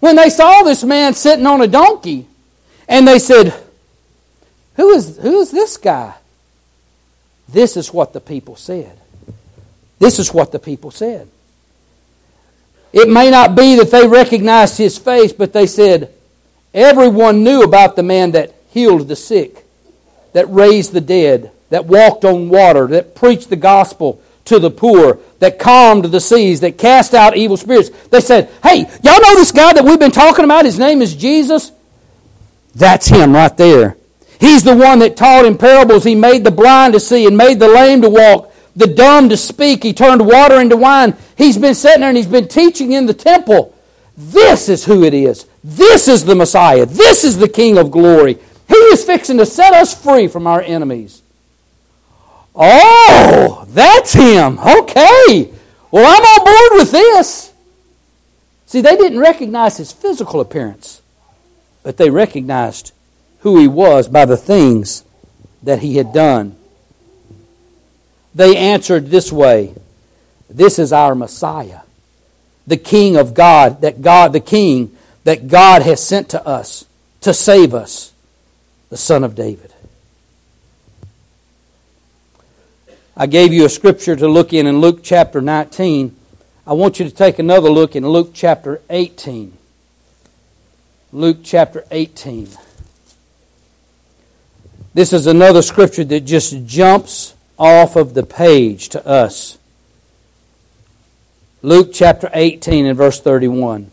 When 0.01 0.17
they 0.17 0.29
saw 0.29 0.63
this 0.63 0.85
man 0.85 1.15
sitting 1.15 1.47
on 1.47 1.63
a 1.63 1.67
donkey, 1.67 2.27
and 2.87 3.09
they 3.09 3.19
said, 3.19 3.55
Who 4.77 4.91
is, 4.91 5.17
who 5.17 5.41
is 5.41 5.51
this 5.51 5.79
guy? 5.79 6.15
This 7.49 7.77
is 7.77 7.93
what 7.93 8.13
the 8.13 8.21
people 8.21 8.57
said. 8.57 8.99
This 9.99 10.19
is 10.19 10.33
what 10.33 10.53
the 10.53 10.59
people 10.59 10.91
said. 10.91 11.29
It 12.93 13.09
may 13.09 13.31
not 13.31 13.55
be 13.55 13.77
that 13.77 13.91
they 13.91 14.07
recognized 14.07 14.79
his 14.79 14.97
face, 14.99 15.33
but 15.33 15.53
they 15.53 15.67
said, 15.67 16.13
everyone 16.73 17.45
knew 17.45 17.63
about 17.63 17.97
the 17.97 18.03
man 18.03 18.33
that 18.33 18.55
healed 18.71 19.09
the 19.09 19.17
sick, 19.17 19.65
that 20.33 20.51
raised 20.51 20.93
the 20.93 21.01
dead, 21.01 21.51
that 21.71 21.87
walked 21.87 22.25
on 22.25 22.49
water, 22.49 22.87
that 22.89 23.15
preached 23.15 23.51
the 23.51 23.57
gospel 23.57 24.23
to 24.47 24.59
the 24.59 24.71
poor, 24.71 25.19
that 25.41 25.59
calmed 25.59 26.07
the 26.07 26.21
seas, 26.21 26.61
that 26.61 26.79
cast 26.79 27.13
out 27.13 27.37
evil 27.37 27.59
spirits. 27.59 27.91
They 28.09 28.21
said, 28.21 28.51
Hey, 28.63 28.81
y'all 29.03 29.21
know 29.21 29.35
this 29.35 29.53
guy 29.53 29.75
that 29.75 29.85
we've 29.85 29.99
been 29.99 30.11
talking 30.11 30.45
about? 30.45 30.65
His 30.65 30.79
name 30.79 31.03
is 31.03 31.15
Jesus? 31.15 31.71
That's 32.75 33.09
him 33.09 33.35
right 33.35 33.55
there. 33.57 33.98
He's 34.41 34.63
the 34.63 34.77
one 34.77 35.01
that 35.01 35.17
taught 35.17 35.45
in 35.45 35.59
parables. 35.59 36.05
He 36.05 36.15
made 36.15 36.45
the 36.45 36.51
blind 36.51 36.93
to 36.93 37.01
see 37.01 37.27
and 37.27 37.37
made 37.37 37.59
the 37.59 37.69
lame 37.69 38.03
to 38.03 38.11
walk, 38.11 38.55
the 38.77 38.87
dumb 38.87 39.29
to 39.29 39.37
speak. 39.37 39.83
He 39.83 39.93
turned 39.93 40.27
water 40.27 40.61
into 40.61 40.77
wine. 40.77 41.17
He's 41.37 41.59
been 41.59 41.75
sitting 41.75 42.01
there 42.01 42.11
and 42.11 42.17
he's 42.17 42.27
been 42.27 42.49
teaching 42.49 42.93
in 42.93 43.07
the 43.07 43.15
temple. 43.15 43.75
This 44.17 44.69
is 44.69 44.85
who 44.85 45.05
it 45.05 45.15
is. 45.15 45.47
This 45.63 46.09
is 46.09 46.25
the 46.25 46.35
Messiah. 46.35 46.87
This 46.87 47.25
is 47.25 47.39
the 47.39 47.49
King 47.49 47.79
of 47.79 47.91
glory. 47.91 48.39
He 48.69 48.75
is 48.75 49.05
fixing 49.05 49.39
to 49.39 49.47
set 49.47 49.73
us 49.73 50.01
free 50.01 50.29
from 50.29 50.47
our 50.47 50.61
enemies. 50.61 51.23
Oh, 52.55 53.65
that's 53.69 54.13
him. 54.13 54.59
Okay. 54.59 55.53
Well, 55.91 56.05
I'm 56.07 56.23
on 56.23 56.45
board 56.45 56.81
with 56.81 56.91
this. 56.91 57.53
See, 58.67 58.81
they 58.81 58.97
didn't 58.97 59.21
recognize 59.21 59.79
his 59.79 59.93
physical 59.93 60.41
appearance, 60.41 61.01
but 61.83 61.97
they 61.97 62.11
recognized 62.11 62.93
who 63.41 63.59
he 63.59 63.69
was 63.69 64.09
by 64.09 64.25
the 64.25 64.37
things 64.37 65.05
that 65.63 65.81
he 65.81 65.97
had 65.97 66.13
done. 66.13 66.57
They 68.35 68.57
answered 68.57 69.09
this 69.09 69.33
way 69.33 69.75
This 70.49 70.79
is 70.79 70.93
our 70.93 71.15
Messiah, 71.15 71.81
the 72.67 72.77
King 72.77 73.17
of 73.17 73.35
God, 73.35 73.81
that 73.81 74.03
God, 74.03 74.33
the 74.33 74.41
King 74.41 74.97
that 75.25 75.49
God 75.49 75.83
has 75.83 76.03
sent 76.03 76.31
to 76.31 76.47
us 76.47 76.87
to 77.21 77.35
save 77.35 77.75
us, 77.75 78.13
the 78.91 78.97
Son 78.97 79.25
of 79.25 79.35
David. 79.35 79.73
I 83.17 83.27
gave 83.27 83.53
you 83.53 83.65
a 83.65 83.69
scripture 83.69 84.15
to 84.15 84.29
look 84.29 84.53
in 84.53 84.67
in 84.67 84.81
Luke 84.81 85.01
chapter 85.03 85.41
19. 85.41 86.15
I 86.67 86.73
want 86.73 87.01
you 87.01 87.05
to 87.09 87.15
take 87.15 87.41
another 87.41 87.69
look 87.69 87.97
in 87.97 88.07
Luke 88.09 88.31
chapter 88.33 88.81
18. 88.89 89.59
Luke 91.13 91.39
chapter 91.43 91.85
18. 91.91 92.49
This 94.95 95.13
is 95.13 95.27
another 95.27 95.63
scripture 95.63 96.05
that 96.05 96.21
just 96.21 96.67
jumps 96.67 97.35
off 97.59 97.97
of 97.97 98.15
the 98.15 98.23
page 98.23 98.89
to 98.91 99.07
us. 99.07 99.59
Luke 101.61 101.91
chapter 101.93 102.31
18 102.33 102.87
and 102.87 102.97
verse 102.97 103.21
31. 103.21 103.91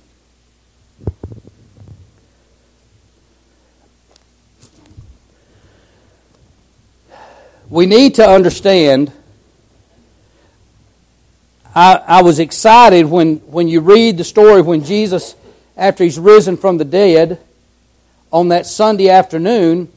We 7.69 7.87
need 7.87 8.15
to 8.15 8.25
understand. 8.25 9.11
I, 11.73 11.95
I 12.07 12.21
was 12.21 12.39
excited 12.39 13.07
when, 13.07 13.37
when 13.47 13.67
you 13.67 13.81
read 13.81 14.17
the 14.17 14.23
story 14.23 14.61
when 14.61 14.83
Jesus, 14.83 15.35
after 15.75 16.03
he's 16.03 16.17
risen 16.17 16.55
from 16.55 16.77
the 16.77 16.85
dead, 16.85 17.41
on 18.31 18.49
that 18.49 18.65
Sunday 18.65 19.09
afternoon, 19.09 19.91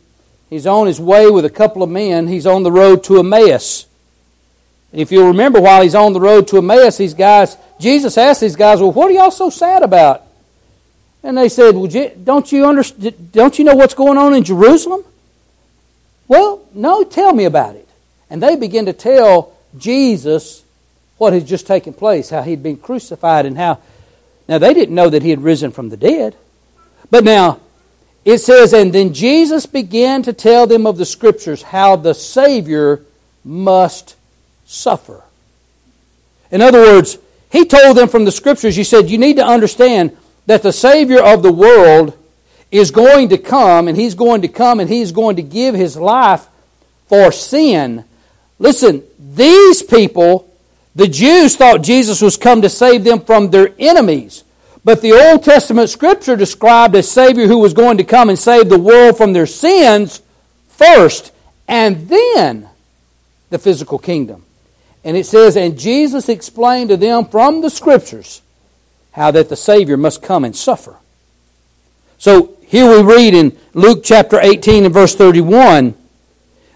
He's 0.51 0.67
on 0.67 0.87
his 0.87 1.01
way 1.01 1.31
with 1.31 1.45
a 1.45 1.51
couple 1.51 1.83
of 1.83 1.91
men. 1.91 2.27
He's 2.27 2.47
on 2.47 2.63
the 2.63 2.73
road 2.73 3.05
to 3.05 3.19
Emmaus. 3.19 3.87
If 4.93 5.13
you'll 5.13 5.29
remember, 5.29 5.61
while 5.61 5.83
he's 5.83 5.95
on 5.95 6.15
the 6.15 6.21
road 6.21 6.49
to 6.49 6.59
Emmaus, 6.59 6.97
these 6.97 7.13
guys, 7.13 7.57
Jesus 7.79 8.17
asked 8.17 8.41
these 8.41 8.57
guys, 8.57 8.81
"Well, 8.81 8.93
what 8.93 9.11
are 9.11 9.15
y'all 9.15 9.31
so 9.31 9.51
sad 9.51 9.83
about?" 9.83 10.23
And 11.23 11.37
they 11.37 11.51
said, 11.51 11.77
"Well, 11.77 11.91
don't 12.25 12.51
you 12.51 12.65
understand? 12.65 13.33
Don't 13.33 13.59
you 13.59 13.65
know 13.65 13.75
what's 13.75 13.95
going 13.95 14.17
on 14.17 14.35
in 14.35 14.45
Jerusalem?" 14.45 15.05
Well, 16.27 16.61
no. 16.75 17.05
Tell 17.05 17.35
me 17.35 17.45
about 17.45 17.75
it. 17.75 17.87
And 18.31 18.43
they 18.43 18.57
begin 18.57 18.87
to 18.87 18.93
tell 18.95 19.53
Jesus 19.77 20.63
what 21.19 21.35
had 21.35 21.47
just 21.47 21.67
taken 21.67 21.93
place, 21.93 22.31
how 22.31 22.43
he'd 22.43 22.63
been 22.63 22.77
crucified, 22.77 23.45
and 23.45 23.59
how. 23.59 23.79
Now 24.49 24.57
they 24.57 24.73
didn't 24.73 24.95
know 24.95 25.11
that 25.11 25.23
he 25.23 25.29
had 25.29 25.43
risen 25.43 25.73
from 25.73 25.91
the 25.91 25.97
dead, 25.99 26.35
but 27.11 27.25
now 27.25 27.59
it 28.29 28.43
says, 28.43 28.75
And 28.75 28.93
then 28.93 29.15
Jesus 29.15 29.65
began 29.65 30.23
to 30.25 30.35
tell 30.35 30.67
them 30.67 30.87
of 30.87 30.99
the 30.99 31.07
Scriptures 31.07 31.63
how 31.63 31.97
the 31.97 32.13
Savior 32.13 33.03
must 33.43 34.17
suffer. 34.67 35.23
In 36.51 36.61
other 36.61 36.83
words, 36.83 37.17
he 37.51 37.65
told 37.65 37.97
them 37.97 38.07
from 38.07 38.27
the 38.27 38.31
Scriptures, 38.31 38.77
he 38.77 38.85
said, 38.85 39.09
You 39.09 39.17
need 39.17 39.37
to 39.37 39.47
understand 39.47 40.15
that 40.45 40.63
the 40.63 40.75
Savior 40.75 41.23
of 41.23 41.43
the 41.43 41.51
world 41.51 42.19
is 42.71 42.91
going 42.91 43.31
to 43.31 43.39
come, 43.39 43.89
and 43.89 43.97
he's 43.97 44.15
going 44.15 44.43
to 44.43 44.49
come, 44.49 44.79
and 44.79 44.91
he's 44.91 45.11
going 45.11 45.37
to 45.37 45.43
give 45.43 45.75
his 45.75 45.97
life 45.97 46.47
for 47.07 47.33
sin. 47.33 48.05
Listen, 48.59 49.03
these 49.19 49.83
people, 49.83 50.55
the 50.95 51.09
Jews 51.09 51.57
thought 51.57 51.81
Jesus 51.81 52.21
was 52.21 52.37
come 52.37 52.61
to 52.61 52.69
save 52.69 53.05
them 53.05 53.21
from 53.21 53.49
their 53.49 53.71
enemies. 53.79 54.45
But 54.89 55.03
the 55.03 55.13
Old 55.13 55.45
Testament 55.45 55.91
scripture 55.91 56.35
described 56.35 56.95
a 56.95 57.03
Savior 57.03 57.47
who 57.47 57.59
was 57.59 57.75
going 57.75 57.99
to 57.99 58.05
come 58.05 58.31
and 58.31 58.39
save 58.39 58.71
the 58.71 58.79
world 58.79 59.19
from 59.19 59.35
their 59.35 59.45
sins 59.45 60.23
first, 60.67 61.31
and 61.69 62.09
then 62.09 62.71
the 63.51 63.59
physical 63.59 63.99
kingdom. 63.99 64.47
And 65.05 65.15
it 65.15 65.27
says, 65.27 65.59
And 65.59 65.79
Jesus 65.79 66.31
explained 66.31 66.89
to 66.89 66.97
them 66.97 67.27
from 67.27 67.61
the 67.61 67.69
scriptures 67.69 68.41
how 69.13 69.31
that 69.33 69.51
the 69.51 69.57
Savior 69.57 69.99
must 69.99 70.23
come 70.23 70.43
and 70.43 70.57
suffer. 70.57 70.97
So 72.17 72.57
here 72.67 72.89
we 72.89 73.03
read 73.03 73.35
in 73.35 73.59
Luke 73.75 74.01
chapter 74.03 74.41
18 74.41 74.87
and 74.87 74.95
verse 74.95 75.15
31. 75.15 75.95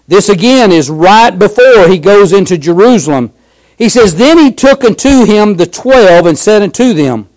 This 0.07 0.29
again 0.29 0.71
is 0.71 0.87
right 0.87 1.31
before 1.31 1.87
he 1.87 1.97
goes 1.97 2.31
into 2.31 2.59
Jerusalem. 2.59 3.33
He 3.75 3.89
says, 3.89 4.17
Then 4.17 4.37
he 4.37 4.51
took 4.51 4.83
unto 4.83 5.25
him 5.25 5.57
the 5.57 5.65
twelve 5.65 6.27
and 6.27 6.37
said 6.37 6.61
unto 6.61 6.93
them, 6.93 7.27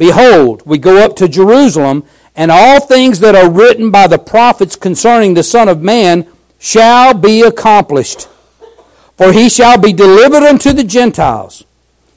Behold, 0.00 0.62
we 0.64 0.78
go 0.78 1.04
up 1.04 1.14
to 1.16 1.28
Jerusalem, 1.28 2.04
and 2.34 2.50
all 2.50 2.80
things 2.80 3.20
that 3.20 3.34
are 3.34 3.50
written 3.50 3.90
by 3.90 4.06
the 4.06 4.18
prophets 4.18 4.74
concerning 4.74 5.34
the 5.34 5.42
Son 5.42 5.68
of 5.68 5.82
Man 5.82 6.26
shall 6.58 7.12
be 7.12 7.42
accomplished. 7.42 8.26
For 9.18 9.34
he 9.34 9.50
shall 9.50 9.78
be 9.78 9.92
delivered 9.92 10.42
unto 10.42 10.72
the 10.72 10.84
Gentiles. 10.84 11.64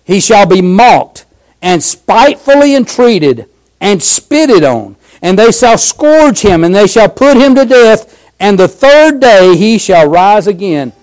He 0.06 0.22
shall 0.22 0.46
be 0.46 0.62
mocked, 0.62 1.26
and 1.62 1.84
spitefully 1.84 2.74
entreated, 2.74 3.50
and 3.82 4.02
spitted 4.02 4.64
on. 4.64 4.96
And 5.22 5.38
they 5.38 5.52
shall 5.52 5.78
scourge 5.78 6.40
him, 6.40 6.64
and 6.64 6.74
they 6.74 6.88
shall 6.88 7.10
put 7.10 7.36
him 7.36 7.54
to 7.56 7.66
death, 7.66 8.32
and 8.40 8.58
the 8.58 8.70
third 8.70 9.20
day 9.20 9.58
he 9.58 9.78
shall 9.78 10.08
rise 10.08 10.48
again. 10.48 10.94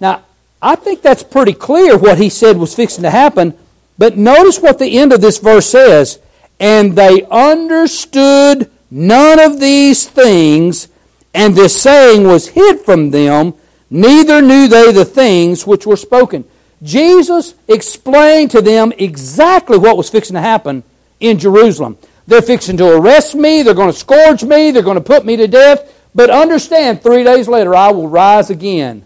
Now, 0.00 0.24
I 0.60 0.74
think 0.74 1.02
that's 1.02 1.22
pretty 1.22 1.52
clear 1.52 1.96
what 1.96 2.18
he 2.18 2.30
said 2.30 2.56
was 2.56 2.74
fixing 2.74 3.04
to 3.04 3.10
happen 3.10 3.56
but 4.00 4.16
notice 4.16 4.58
what 4.58 4.78
the 4.78 4.96
end 4.96 5.12
of 5.12 5.20
this 5.20 5.36
verse 5.36 5.68
says. 5.68 6.20
And 6.58 6.96
they 6.96 7.22
understood 7.30 8.70
none 8.90 9.38
of 9.38 9.60
these 9.60 10.08
things, 10.08 10.88
and 11.34 11.54
this 11.54 11.80
saying 11.82 12.26
was 12.26 12.48
hid 12.48 12.80
from 12.80 13.10
them, 13.10 13.52
neither 13.90 14.40
knew 14.40 14.68
they 14.68 14.90
the 14.90 15.04
things 15.04 15.66
which 15.66 15.86
were 15.86 15.98
spoken. 15.98 16.46
Jesus 16.82 17.54
explained 17.68 18.52
to 18.52 18.62
them 18.62 18.90
exactly 18.96 19.76
what 19.76 19.98
was 19.98 20.08
fixing 20.08 20.32
to 20.32 20.40
happen 20.40 20.82
in 21.20 21.38
Jerusalem. 21.38 21.98
They're 22.26 22.40
fixing 22.40 22.78
to 22.78 22.96
arrest 22.96 23.34
me, 23.34 23.60
they're 23.60 23.74
going 23.74 23.92
to 23.92 23.98
scourge 23.98 24.42
me, 24.42 24.70
they're 24.70 24.82
going 24.82 24.94
to 24.94 25.02
put 25.02 25.26
me 25.26 25.36
to 25.36 25.46
death, 25.46 25.92
but 26.14 26.30
understand, 26.30 27.02
three 27.02 27.22
days 27.22 27.48
later 27.48 27.74
I 27.74 27.90
will 27.90 28.08
rise 28.08 28.48
again. 28.48 29.04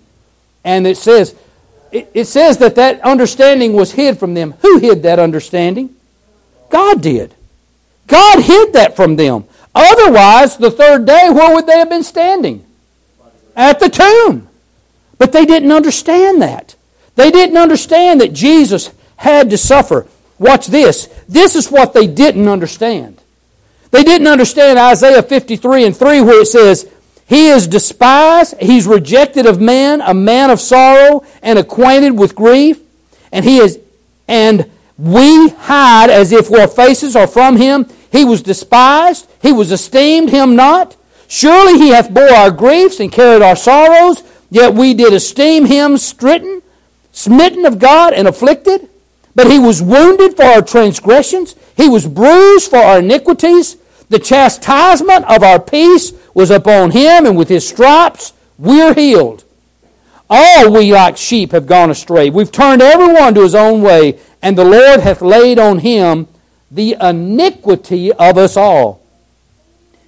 And 0.62 0.86
it 0.86 0.98
says, 0.98 1.34
it, 1.94 2.26
says 2.26 2.58
that 2.58 2.74
that 2.74 3.00
understanding 3.02 3.72
was 3.72 3.92
hid 3.92 4.18
from 4.18 4.34
them. 4.34 4.54
Who 4.62 4.78
hid 4.78 5.02
that 5.04 5.18
understanding? 5.18 5.94
God 6.70 7.00
did. 7.00 7.34
God 8.06 8.42
hid 8.42 8.72
that 8.72 8.96
from 8.96 9.16
them. 9.16 9.44
Otherwise, 9.74 10.56
the 10.56 10.70
third 10.70 11.06
day, 11.06 11.30
where 11.30 11.54
would 11.54 11.66
they 11.66 11.78
have 11.78 11.88
been 11.88 12.02
standing? 12.02 12.64
At 13.56 13.80
the 13.80 13.88
tomb. 13.88 14.48
But 15.18 15.32
they 15.32 15.46
didn't 15.46 15.72
understand 15.72 16.42
that. 16.42 16.74
They 17.14 17.30
didn't 17.30 17.56
understand 17.56 18.20
that 18.20 18.32
Jesus 18.32 18.90
had 19.16 19.50
to 19.50 19.58
suffer. 19.58 20.06
Watch 20.38 20.66
this. 20.66 21.06
This 21.28 21.54
is 21.54 21.70
what 21.70 21.94
they 21.94 22.06
didn't 22.06 22.48
understand. 22.48 23.20
They 23.92 24.02
didn't 24.02 24.26
understand 24.26 24.78
Isaiah 24.78 25.22
53 25.22 25.84
and 25.86 25.96
3 25.96 26.20
where 26.22 26.40
it 26.40 26.46
says, 26.46 26.90
he 27.26 27.48
is 27.48 27.66
despised, 27.66 28.54
he's 28.60 28.86
rejected 28.86 29.46
of 29.46 29.60
men, 29.60 30.00
a 30.02 30.14
man 30.14 30.50
of 30.50 30.60
sorrow 30.60 31.24
and 31.42 31.58
acquainted 31.58 32.18
with 32.18 32.34
grief, 32.34 32.80
and 33.32 33.44
he 33.44 33.58
is 33.58 33.78
and 34.28 34.70
we 34.96 35.48
hide 35.48 36.10
as 36.10 36.32
if 36.32 36.52
our 36.52 36.68
faces 36.68 37.16
are 37.16 37.26
from 37.26 37.56
him. 37.56 37.86
He 38.12 38.24
was 38.24 38.42
despised, 38.42 39.28
he 39.42 39.52
was 39.52 39.72
esteemed 39.72 40.30
him 40.30 40.54
not. 40.54 40.96
Surely 41.26 41.78
he 41.78 41.88
hath 41.88 42.12
bore 42.12 42.30
our 42.30 42.50
griefs 42.50 43.00
and 43.00 43.10
carried 43.10 43.42
our 43.42 43.56
sorrows, 43.56 44.22
yet 44.50 44.74
we 44.74 44.94
did 44.94 45.12
esteem 45.12 45.64
him 45.64 45.96
stricken, 45.96 46.62
smitten 47.10 47.64
of 47.64 47.78
God, 47.78 48.12
and 48.12 48.28
afflicted. 48.28 48.88
But 49.34 49.50
he 49.50 49.58
was 49.58 49.82
wounded 49.82 50.36
for 50.36 50.44
our 50.44 50.62
transgressions, 50.62 51.56
he 51.76 51.88
was 51.88 52.06
bruised 52.06 52.70
for 52.70 52.78
our 52.78 52.98
iniquities. 53.00 53.76
The 54.10 54.18
chastisement 54.18 55.24
of 55.24 55.42
our 55.42 55.58
peace 55.58 56.12
was 56.34 56.50
upon 56.50 56.90
him, 56.90 57.24
and 57.24 57.36
with 57.36 57.48
his 57.48 57.66
stripes 57.66 58.32
we're 58.58 58.94
healed. 58.94 59.44
All 60.28 60.72
we 60.72 60.92
like 60.92 61.16
sheep 61.16 61.52
have 61.52 61.66
gone 61.66 61.90
astray. 61.90 62.30
We've 62.30 62.50
turned 62.50 62.82
everyone 62.82 63.34
to 63.34 63.42
his 63.42 63.54
own 63.54 63.82
way, 63.82 64.18
and 64.42 64.58
the 64.58 64.64
Lord 64.64 65.00
hath 65.00 65.22
laid 65.22 65.58
on 65.58 65.78
him 65.78 66.26
the 66.70 66.96
iniquity 67.00 68.12
of 68.12 68.36
us 68.36 68.56
all. 68.56 69.00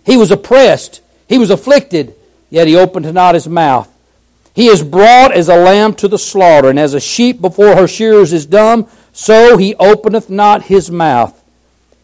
He 0.04 0.16
was 0.16 0.30
oppressed, 0.30 1.00
he 1.28 1.38
was 1.38 1.50
afflicted, 1.50 2.14
yet 2.50 2.66
he 2.66 2.76
opened 2.76 3.12
not 3.12 3.34
his 3.34 3.48
mouth. 3.48 3.92
He 4.54 4.68
is 4.68 4.82
brought 4.82 5.32
as 5.32 5.48
a 5.48 5.56
lamb 5.56 5.94
to 5.94 6.08
the 6.08 6.18
slaughter, 6.18 6.70
and 6.70 6.78
as 6.78 6.94
a 6.94 7.00
sheep 7.00 7.40
before 7.40 7.76
her 7.76 7.86
shearers 7.86 8.32
is 8.32 8.46
dumb, 8.46 8.88
so 9.12 9.58
he 9.58 9.74
openeth 9.74 10.30
not 10.30 10.64
his 10.64 10.90
mouth. 10.90 11.42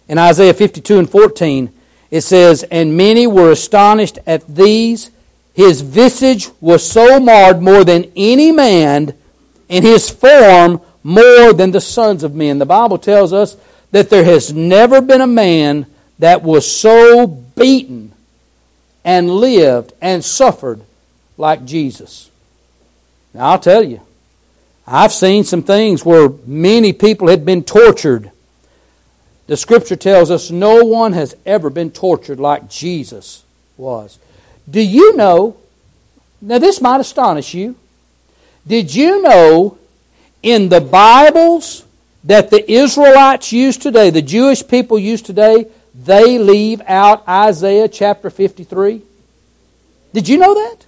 In 0.06 0.18
Isaiah 0.18 0.52
52 0.52 0.98
and 0.98 1.10
14, 1.10 1.72
it 2.12 2.20
says, 2.20 2.62
And 2.64 2.96
many 2.96 3.26
were 3.26 3.50
astonished 3.50 4.18
at 4.26 4.46
these. 4.46 5.10
His 5.54 5.80
visage 5.80 6.50
was 6.60 6.88
so 6.88 7.18
marred 7.18 7.62
more 7.62 7.84
than 7.84 8.12
any 8.14 8.52
man, 8.52 9.14
and 9.68 9.84
his 9.84 10.10
form 10.10 10.82
more 11.02 11.54
than 11.54 11.70
the 11.70 11.80
sons 11.80 12.22
of 12.22 12.34
men. 12.34 12.58
The 12.58 12.66
Bible 12.66 12.98
tells 12.98 13.32
us 13.32 13.56
that 13.92 14.10
there 14.10 14.24
has 14.24 14.52
never 14.52 15.00
been 15.00 15.22
a 15.22 15.26
man 15.26 15.86
that 16.18 16.42
was 16.42 16.70
so 16.70 17.26
beaten 17.26 18.12
and 19.04 19.30
lived 19.30 19.94
and 20.02 20.22
suffered 20.22 20.82
like 21.38 21.64
Jesus. 21.64 22.30
Now, 23.32 23.52
I'll 23.52 23.58
tell 23.58 23.82
you, 23.82 24.02
I've 24.86 25.12
seen 25.12 25.44
some 25.44 25.62
things 25.62 26.04
where 26.04 26.28
many 26.46 26.92
people 26.92 27.28
had 27.28 27.46
been 27.46 27.64
tortured 27.64 28.30
the 29.46 29.56
scripture 29.56 29.96
tells 29.96 30.30
us 30.30 30.50
no 30.50 30.84
one 30.84 31.12
has 31.12 31.36
ever 31.44 31.70
been 31.70 31.90
tortured 31.90 32.38
like 32.38 32.70
Jesus 32.70 33.44
was. 33.76 34.18
Do 34.70 34.80
you 34.80 35.16
know? 35.16 35.56
Now, 36.40 36.58
this 36.58 36.80
might 36.80 37.00
astonish 37.00 37.54
you. 37.54 37.76
Did 38.66 38.94
you 38.94 39.22
know 39.22 39.78
in 40.42 40.68
the 40.68 40.80
Bibles 40.80 41.84
that 42.24 42.50
the 42.50 42.70
Israelites 42.70 43.52
use 43.52 43.76
today, 43.76 44.10
the 44.10 44.22
Jewish 44.22 44.66
people 44.66 44.98
use 44.98 45.22
today, 45.22 45.66
they 45.94 46.38
leave 46.38 46.80
out 46.86 47.26
Isaiah 47.28 47.88
chapter 47.88 48.30
53? 48.30 49.02
Did 50.12 50.28
you 50.28 50.38
know 50.38 50.54
that? 50.54 50.86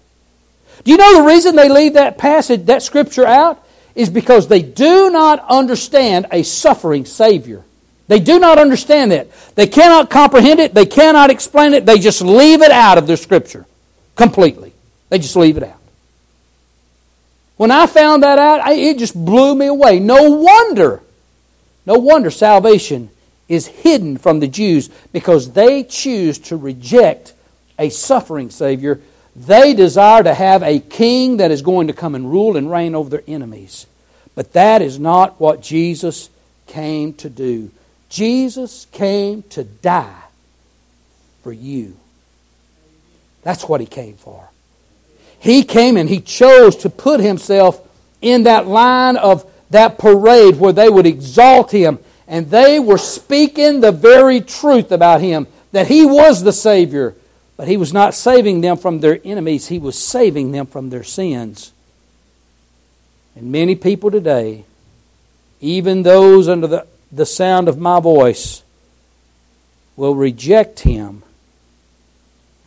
Do 0.85 0.91
you 0.91 0.97
know 0.97 1.17
the 1.17 1.27
reason 1.27 1.57
they 1.57 1.69
leave 1.69 1.95
that 1.95 2.19
passage, 2.19 2.67
that 2.67 2.83
scripture 2.83 3.27
out? 3.27 3.61
Is 3.95 4.11
because 4.11 4.49
they 4.49 4.61
do 4.61 5.09
not 5.11 5.45
understand 5.49 6.27
a 6.33 6.43
suffering 6.43 7.05
Savior. 7.05 7.63
They 8.07 8.21
do 8.21 8.39
not 8.39 8.59
understand 8.59 9.13
it. 9.13 9.33
They 9.55 9.67
cannot 9.67 10.11
comprehend 10.11 10.61
it. 10.61 10.75
They 10.75 10.87
cannot 10.87 11.31
explain 11.31 11.75
it. 11.75 11.87
They 11.87 11.99
just 11.99 12.21
leave 12.21 12.63
it 12.63 12.71
out 12.71 12.99
of 12.99 13.07
their 13.07 13.17
scripture 13.17 13.67
completely. 14.15 14.73
They 15.09 15.19
just 15.19 15.37
leave 15.37 15.57
it 15.57 15.63
out. 15.63 15.81
When 17.57 17.71
I 17.71 17.87
found 17.87 18.23
that 18.23 18.39
out, 18.39 18.67
it 18.73 18.99
just 18.99 19.15
blew 19.15 19.55
me 19.55 19.67
away. 19.67 20.01
No 20.01 20.31
wonder, 20.31 21.03
no 21.87 21.95
wonder 21.95 22.31
salvation 22.31 23.11
is 23.49 23.67
hidden 23.67 24.17
from 24.17 24.41
the 24.41 24.49
Jews 24.49 24.91
because 25.13 25.53
they 25.53 25.85
choose 25.85 26.39
to 26.41 26.57
reject 26.57 27.33
a 27.79 27.91
suffering 27.91 28.51
Savior 28.51 29.01
they 29.37 29.75
desire 29.75 30.23
to 30.23 30.33
have 30.33 30.63
a 30.63 30.79
king 30.79 31.39
that 31.39 31.51
is 31.51 31.63
going 31.63 31.89
to 31.89 31.93
come 31.93 32.15
and 32.15 32.31
rule 32.31 32.57
and 32.57 32.71
reign 32.71 32.95
over 32.95 33.11
their 33.11 33.25
enemies. 33.27 33.87
But 34.35 34.53
that 34.53 34.81
is 34.81 34.99
not 34.99 35.41
what 35.41 35.61
Jesus 35.61 36.31
came 36.67 37.15
to 37.15 37.29
do. 37.29 37.71
Jesus 38.15 38.87
came 38.93 39.43
to 39.51 39.65
die 39.65 40.23
for 41.43 41.53
you. 41.53 41.97
That's 43.43 43.69
what 43.69 43.81
he 43.81 43.87
came 43.87 44.15
for. 44.15 44.49
He 45.41 45.65
came 45.65 45.97
and 45.97 46.09
he 46.09 46.21
chose 46.21 46.77
to 46.77 46.91
put 46.91 47.19
himself 47.19 47.81
in 48.23 48.45
that 48.45 48.69
line 48.69 49.17
of 49.17 49.51
that 49.71 49.99
parade 49.99 50.61
where 50.61 50.73
they 50.73 50.89
would 50.89 51.07
exalt 51.07 51.73
him 51.73 51.99
and 52.29 52.49
they 52.51 52.79
were 52.79 52.99
speaking 52.99 53.81
the 53.81 53.91
very 53.91 54.41
truth 54.41 54.93
about 54.93 55.21
him 55.21 55.49
that 55.73 55.89
he 55.89 56.07
was 56.07 56.45
the 56.45 56.53
Savior 56.53 57.17
but 57.57 57.67
he 57.67 57.77
was 57.77 57.93
not 57.93 58.15
saving 58.15 58.61
them 58.61 58.77
from 58.77 59.01
their 59.01 59.21
enemies, 59.25 59.69
he 59.69 59.79
was 59.79 59.99
saving 59.99 60.53
them 60.53 60.67
from 60.67 60.91
their 60.91 61.05
sins. 61.05 61.73
And 63.37 63.51
many 63.51 63.75
people 63.75 64.11
today, 64.11 64.65
even 65.61 66.03
those 66.03 66.49
under 66.49 66.67
the, 66.67 66.87
the 67.15 67.27
sound 67.27 67.69
of 67.69 67.79
my 67.79 68.01
voice, 68.01 68.63
will 69.97 70.15
reject 70.15 70.81
him 70.81 71.23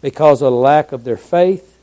because 0.02 0.42
of 0.42 0.54
lack 0.54 0.92
of 0.92 1.04
their 1.04 1.18
faith 1.18 1.78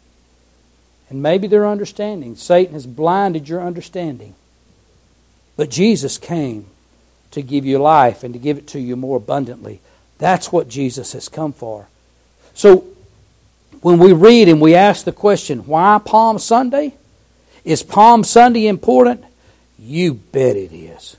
and 1.10 1.22
maybe 1.22 1.46
their 1.46 1.66
understanding. 1.66 2.34
Satan 2.34 2.72
has 2.72 2.86
blinded 2.86 3.48
your 3.48 3.60
understanding. 3.60 4.34
But 5.56 5.70
Jesus 5.70 6.18
came 6.18 6.66
to 7.32 7.42
give 7.42 7.66
you 7.66 7.78
life 7.78 8.24
and 8.24 8.32
to 8.32 8.40
give 8.40 8.58
it 8.58 8.66
to 8.68 8.80
you 8.80 8.96
more 8.96 9.18
abundantly. 9.18 9.80
That's 10.18 10.50
what 10.50 10.68
Jesus 10.68 11.12
has 11.12 11.28
come 11.28 11.52
for. 11.52 11.88
So 12.54 12.86
when 13.80 13.98
we 13.98 14.12
read 14.12 14.48
and 14.48 14.60
we 14.60 14.74
ask 14.74 15.04
the 15.04 15.12
question, 15.12 15.66
why 15.66 16.00
Palm 16.02 16.38
Sunday? 16.38 16.94
Is 17.64 17.82
Palm 17.82 18.24
Sunday 18.24 18.66
important? 18.66 19.24
You 19.78 20.14
bet 20.14 20.56
it 20.56 20.72
is. 20.72 21.16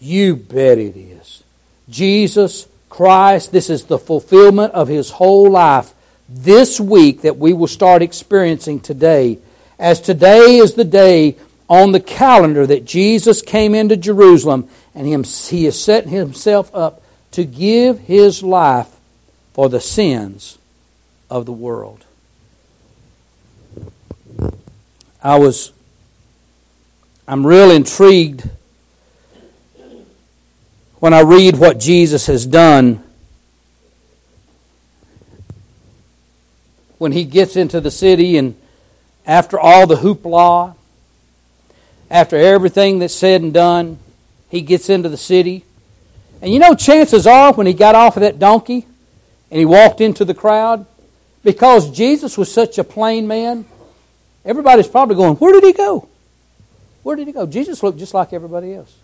You 0.00 0.34
bet 0.34 0.78
it 0.78 0.96
is. 0.96 1.44
Jesus 1.88 2.66
Christ, 2.88 3.52
this 3.52 3.68
is 3.68 3.84
the 3.84 3.98
fulfillment 3.98 4.72
of 4.72 4.88
his 4.88 5.10
whole 5.10 5.50
life 5.50 5.92
this 6.28 6.80
week 6.80 7.22
that 7.22 7.36
we 7.36 7.52
will 7.52 7.66
start 7.66 8.02
experiencing 8.02 8.80
today. 8.80 9.38
As 9.78 10.00
today 10.00 10.56
is 10.56 10.74
the 10.74 10.84
day 10.84 11.36
on 11.68 11.92
the 11.92 12.00
calendar 12.00 12.66
that 12.66 12.84
Jesus 12.84 13.42
came 13.42 13.74
into 13.74 13.96
Jerusalem 13.96 14.68
and 14.94 15.06
he 15.06 15.64
has 15.64 15.82
set 15.82 16.06
himself 16.06 16.74
up 16.74 17.02
to 17.32 17.44
give 17.44 18.00
his 18.00 18.42
life 18.42 18.88
for 19.52 19.68
the 19.68 19.80
sins 19.80 20.58
of 21.28 21.46
the 21.46 21.52
world. 21.52 22.04
I 25.22 25.38
was, 25.38 25.72
I'm 27.28 27.46
real 27.46 27.70
intrigued 27.70 28.48
when 31.00 31.14
I 31.14 31.20
read 31.20 31.56
what 31.56 31.80
Jesus 31.80 32.26
has 32.26 32.46
done 32.46 33.02
when 36.98 37.12
he 37.12 37.24
gets 37.24 37.56
into 37.56 37.80
the 37.80 37.90
city 37.90 38.36
and 38.36 38.54
after 39.26 39.58
all 39.58 39.86
the 39.86 39.96
hoopla, 39.96 40.74
after 42.10 42.36
everything 42.36 42.98
that's 42.98 43.14
said 43.14 43.40
and 43.40 43.54
done, 43.54 43.98
he 44.50 44.60
gets 44.60 44.90
into 44.90 45.08
the 45.08 45.16
city. 45.16 45.64
And 46.42 46.52
you 46.52 46.58
know, 46.58 46.74
chances 46.74 47.26
are 47.26 47.54
when 47.54 47.66
he 47.66 47.72
got 47.72 47.94
off 47.94 48.16
of 48.16 48.20
that 48.20 48.38
donkey 48.38 48.86
and 49.50 49.58
he 49.58 49.64
walked 49.64 50.02
into 50.02 50.26
the 50.26 50.34
crowd, 50.34 50.84
because 51.42 51.90
Jesus 51.90 52.36
was 52.36 52.52
such 52.52 52.76
a 52.76 52.84
plain 52.84 53.26
man, 53.26 53.64
everybody's 54.44 54.88
probably 54.88 55.16
going, 55.16 55.36
Where 55.36 55.54
did 55.54 55.64
he 55.64 55.72
go? 55.72 56.06
Where 57.02 57.16
did 57.16 57.26
he 57.26 57.32
go? 57.32 57.46
Jesus 57.46 57.82
looked 57.82 57.98
just 57.98 58.12
like 58.12 58.34
everybody 58.34 58.74
else. 58.74 58.94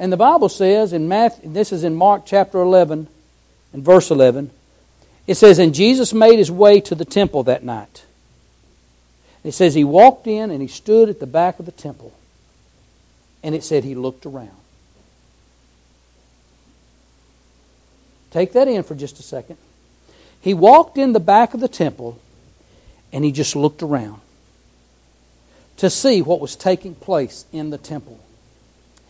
And 0.00 0.10
the 0.10 0.16
Bible 0.16 0.48
says 0.48 0.94
in 0.94 1.08
Matthew, 1.08 1.52
this 1.52 1.72
is 1.72 1.84
in 1.84 1.94
Mark 1.94 2.22
chapter 2.24 2.58
11 2.58 3.06
and 3.74 3.84
verse 3.84 4.10
11, 4.10 4.50
it 5.26 5.34
says, 5.34 5.58
And 5.58 5.74
Jesus 5.74 6.14
made 6.14 6.38
his 6.38 6.50
way 6.50 6.80
to 6.80 6.94
the 6.94 7.04
temple 7.04 7.42
that 7.42 7.62
night. 7.62 8.06
It 9.44 9.52
says 9.52 9.74
he 9.74 9.84
walked 9.84 10.26
in 10.26 10.50
and 10.50 10.62
he 10.62 10.68
stood 10.68 11.10
at 11.10 11.20
the 11.20 11.26
back 11.26 11.58
of 11.58 11.66
the 11.66 11.72
temple. 11.72 12.14
And 13.42 13.54
it 13.54 13.62
said 13.62 13.84
he 13.84 13.94
looked 13.94 14.24
around. 14.24 14.56
Take 18.30 18.54
that 18.54 18.68
in 18.68 18.82
for 18.82 18.94
just 18.94 19.20
a 19.20 19.22
second. 19.22 19.58
He 20.40 20.54
walked 20.54 20.96
in 20.96 21.12
the 21.12 21.20
back 21.20 21.52
of 21.52 21.60
the 21.60 21.68
temple 21.68 22.18
and 23.12 23.22
he 23.22 23.32
just 23.32 23.54
looked 23.54 23.82
around 23.82 24.22
to 25.76 25.90
see 25.90 26.22
what 26.22 26.40
was 26.40 26.56
taking 26.56 26.94
place 26.94 27.44
in 27.52 27.68
the 27.68 27.78
temple. 27.78 28.18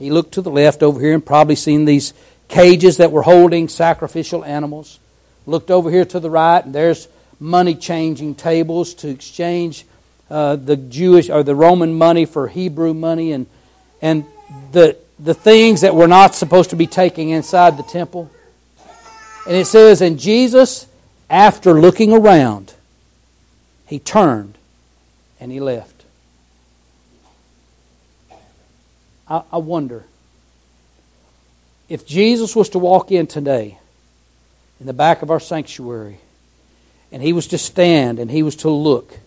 He 0.00 0.10
looked 0.10 0.32
to 0.34 0.42
the 0.42 0.50
left 0.50 0.82
over 0.82 0.98
here 0.98 1.14
and 1.14 1.24
probably 1.24 1.54
seen 1.54 1.84
these 1.84 2.14
cages 2.48 2.96
that 2.96 3.12
were 3.12 3.22
holding 3.22 3.68
sacrificial 3.68 4.44
animals. 4.44 4.98
Looked 5.46 5.70
over 5.70 5.90
here 5.90 6.06
to 6.06 6.18
the 6.18 6.30
right 6.30 6.64
and 6.64 6.74
there's 6.74 7.06
money 7.38 7.74
changing 7.74 8.34
tables 8.34 8.94
to 8.94 9.08
exchange 9.08 9.84
uh, 10.30 10.56
the 10.56 10.76
Jewish 10.76 11.28
or 11.28 11.42
the 11.42 11.54
Roman 11.54 11.96
money 11.96 12.24
for 12.24 12.48
Hebrew 12.48 12.94
money 12.94 13.32
and 13.32 13.46
and 14.02 14.24
the 14.72 14.96
the 15.18 15.34
things 15.34 15.82
that 15.82 15.94
were 15.94 16.08
not 16.08 16.34
supposed 16.34 16.70
to 16.70 16.76
be 16.76 16.86
taking 16.86 17.28
inside 17.28 17.76
the 17.76 17.82
temple. 17.82 18.30
And 19.46 19.54
it 19.54 19.66
says, 19.66 20.00
and 20.00 20.18
Jesus 20.18 20.86
after 21.28 21.74
looking 21.74 22.12
around, 22.12 22.72
he 23.86 23.98
turned 23.98 24.56
and 25.38 25.52
he 25.52 25.60
left. 25.60 25.99
I, 29.30 29.42
I 29.52 29.56
wonder 29.58 30.04
if 31.88 32.06
Jesus 32.06 32.54
was 32.54 32.68
to 32.70 32.78
walk 32.78 33.10
in 33.10 33.26
today 33.26 33.78
in 34.80 34.86
the 34.86 34.92
back 34.92 35.22
of 35.22 35.30
our 35.30 35.40
sanctuary 35.40 36.18
and 37.10 37.22
he 37.22 37.32
was 37.32 37.46
to 37.48 37.58
stand 37.58 38.18
and 38.18 38.30
he 38.30 38.42
was 38.42 38.56
to 38.56 38.68
look. 38.68 39.18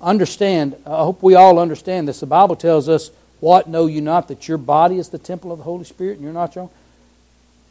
Understand, 0.00 0.76
I 0.86 1.04
hope 1.04 1.22
we 1.22 1.34
all 1.34 1.58
understand 1.58 2.08
this. 2.08 2.20
The 2.20 2.26
Bible 2.26 2.56
tells 2.56 2.88
us, 2.88 3.10
What 3.38 3.68
know 3.68 3.86
you 3.86 4.00
not 4.00 4.28
that 4.28 4.48
your 4.48 4.58
body 4.58 4.98
is 4.98 5.10
the 5.10 5.18
temple 5.18 5.52
of 5.52 5.58
the 5.58 5.64
Holy 5.64 5.84
Spirit 5.84 6.14
and 6.14 6.22
you're 6.22 6.32
not 6.32 6.54
your 6.54 6.64
own? 6.64 6.70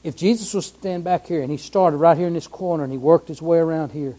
if 0.04 0.16
Jesus 0.16 0.54
was 0.54 0.72
to 0.72 0.78
stand 0.80 1.04
back 1.04 1.28
here 1.28 1.42
and 1.42 1.52
he 1.52 1.58
started 1.58 1.98
right 1.98 2.18
here 2.18 2.28
in 2.28 2.34
this 2.34 2.48
corner 2.48 2.84
and 2.84 2.92
he 2.92 2.98
worked 2.98 3.28
his 3.28 3.42
way 3.42 3.58
around 3.58 3.92
here 3.92 4.16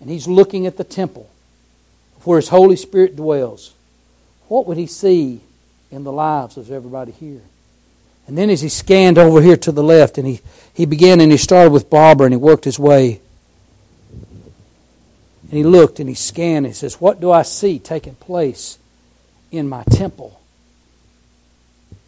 and 0.00 0.08
he's 0.08 0.26
looking 0.26 0.66
at 0.66 0.76
the 0.76 0.84
temple 0.84 1.28
where 2.24 2.38
his 2.38 2.48
Holy 2.48 2.76
Spirit 2.76 3.14
dwells, 3.16 3.74
what 4.48 4.66
would 4.66 4.76
he 4.76 4.86
see 4.86 5.40
in 5.90 6.04
the 6.04 6.12
lives 6.12 6.56
of 6.56 6.70
everybody 6.70 7.12
here? 7.12 7.42
And 8.26 8.36
then 8.36 8.50
as 8.50 8.60
he 8.60 8.68
scanned 8.68 9.16
over 9.16 9.40
here 9.40 9.56
to 9.56 9.72
the 9.72 9.82
left 9.82 10.18
and 10.18 10.26
he, 10.26 10.40
he 10.74 10.84
began 10.84 11.20
and 11.20 11.32
he 11.32 11.38
started 11.38 11.72
with 11.72 11.88
Barbara 11.88 12.26
and 12.26 12.34
he 12.34 12.38
worked 12.38 12.64
his 12.64 12.78
way. 12.78 13.20
And 15.50 15.56
he 15.56 15.64
looked 15.64 15.98
and 15.98 16.08
he 16.08 16.14
scanned 16.14 16.66
and 16.66 16.74
he 16.74 16.74
says, 16.74 17.00
What 17.00 17.20
do 17.20 17.30
I 17.30 17.40
see 17.40 17.78
taking 17.78 18.16
place 18.16 18.78
in 19.50 19.66
my 19.66 19.82
temple? 19.84 20.38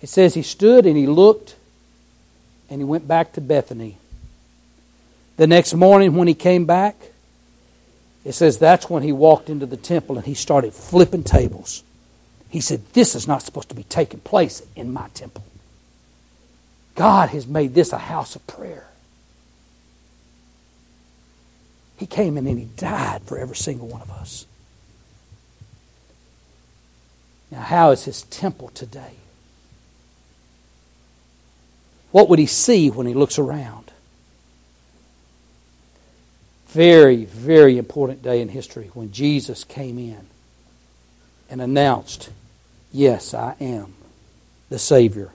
It 0.03 0.11
says 0.11 0.35
he 0.35 0.43
stood 0.43 0.85
and 0.85 0.97
he 0.97 1.07
looked 1.07 1.57
and 2.69 2.81
he 2.81 2.85
went 2.85 3.09
back 3.09 3.33
to 3.33 3.41
Bethany. 3.41 3.97
The 5.39 5.47
next 5.47 5.73
morning, 5.73 6.15
when 6.17 6.29
he 6.29 6.35
came 6.35 6.67
back, 6.67 6.97
it 8.27 8.33
says 8.33 8.59
that's 8.59 8.91
when 8.91 9.03
he 9.03 9.13
walked 9.13 9.49
into 9.49 9.65
the 9.65 9.79
temple 9.79 10.19
and 10.19 10.27
he 10.27 10.35
started 10.35 10.75
flipping 10.75 11.25
tables. 11.25 11.83
He 12.51 12.61
said, 12.61 12.85
This 12.93 13.15
is 13.15 13.27
not 13.29 13.43
supposed 13.43 13.69
to 13.71 13.75
be 13.75 13.85
taking 13.85 14.21
place 14.21 14.63
in 14.77 14.93
my 14.93 15.09
temple. 15.15 15.45
God 16.97 17.31
has 17.31 17.47
made 17.47 17.75
this 17.75 17.93
a 17.93 17.99
house 17.99 18.37
of 18.37 18.47
prayer. 18.47 18.87
He 21.97 22.07
came 22.07 22.37
in 22.37 22.47
and 22.47 22.59
he 22.59 22.65
died 22.65 23.23
for 23.23 23.39
every 23.39 23.57
single 23.57 23.87
one 23.87 24.03
of 24.03 24.11
us. 24.11 24.47
Now, 27.51 27.61
how 27.61 27.91
is 27.91 28.05
his 28.05 28.23
temple 28.23 28.69
today? 28.75 29.15
What 32.11 32.29
would 32.29 32.39
he 32.39 32.47
see 32.47 32.91
when 32.91 33.07
he 33.07 33.15
looks 33.15 33.39
around? 33.39 33.93
Very, 36.69 37.25
very 37.25 37.79
important 37.79 38.23
day 38.23 38.41
in 38.41 38.49
history 38.49 38.91
when 38.95 39.13
Jesus 39.13 39.65
came 39.65 39.99
in 39.99 40.27
and 41.49 41.61
announced, 41.61 42.31
Yes, 42.93 43.35
I 43.35 43.55
am 43.61 43.95
the 44.69 44.79
Savior, 44.79 45.33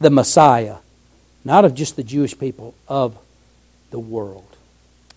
the 0.00 0.10
Messiah, 0.10 0.76
not 1.44 1.64
of 1.64 1.74
just 1.74 1.96
the 1.96 2.04
Jewish 2.04 2.38
people, 2.38 2.74
of 2.88 3.18
the 3.90 3.98
world. 3.98 4.56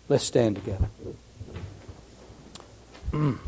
Let's 0.09 0.23
stand 0.23 0.55
together. 0.55 0.87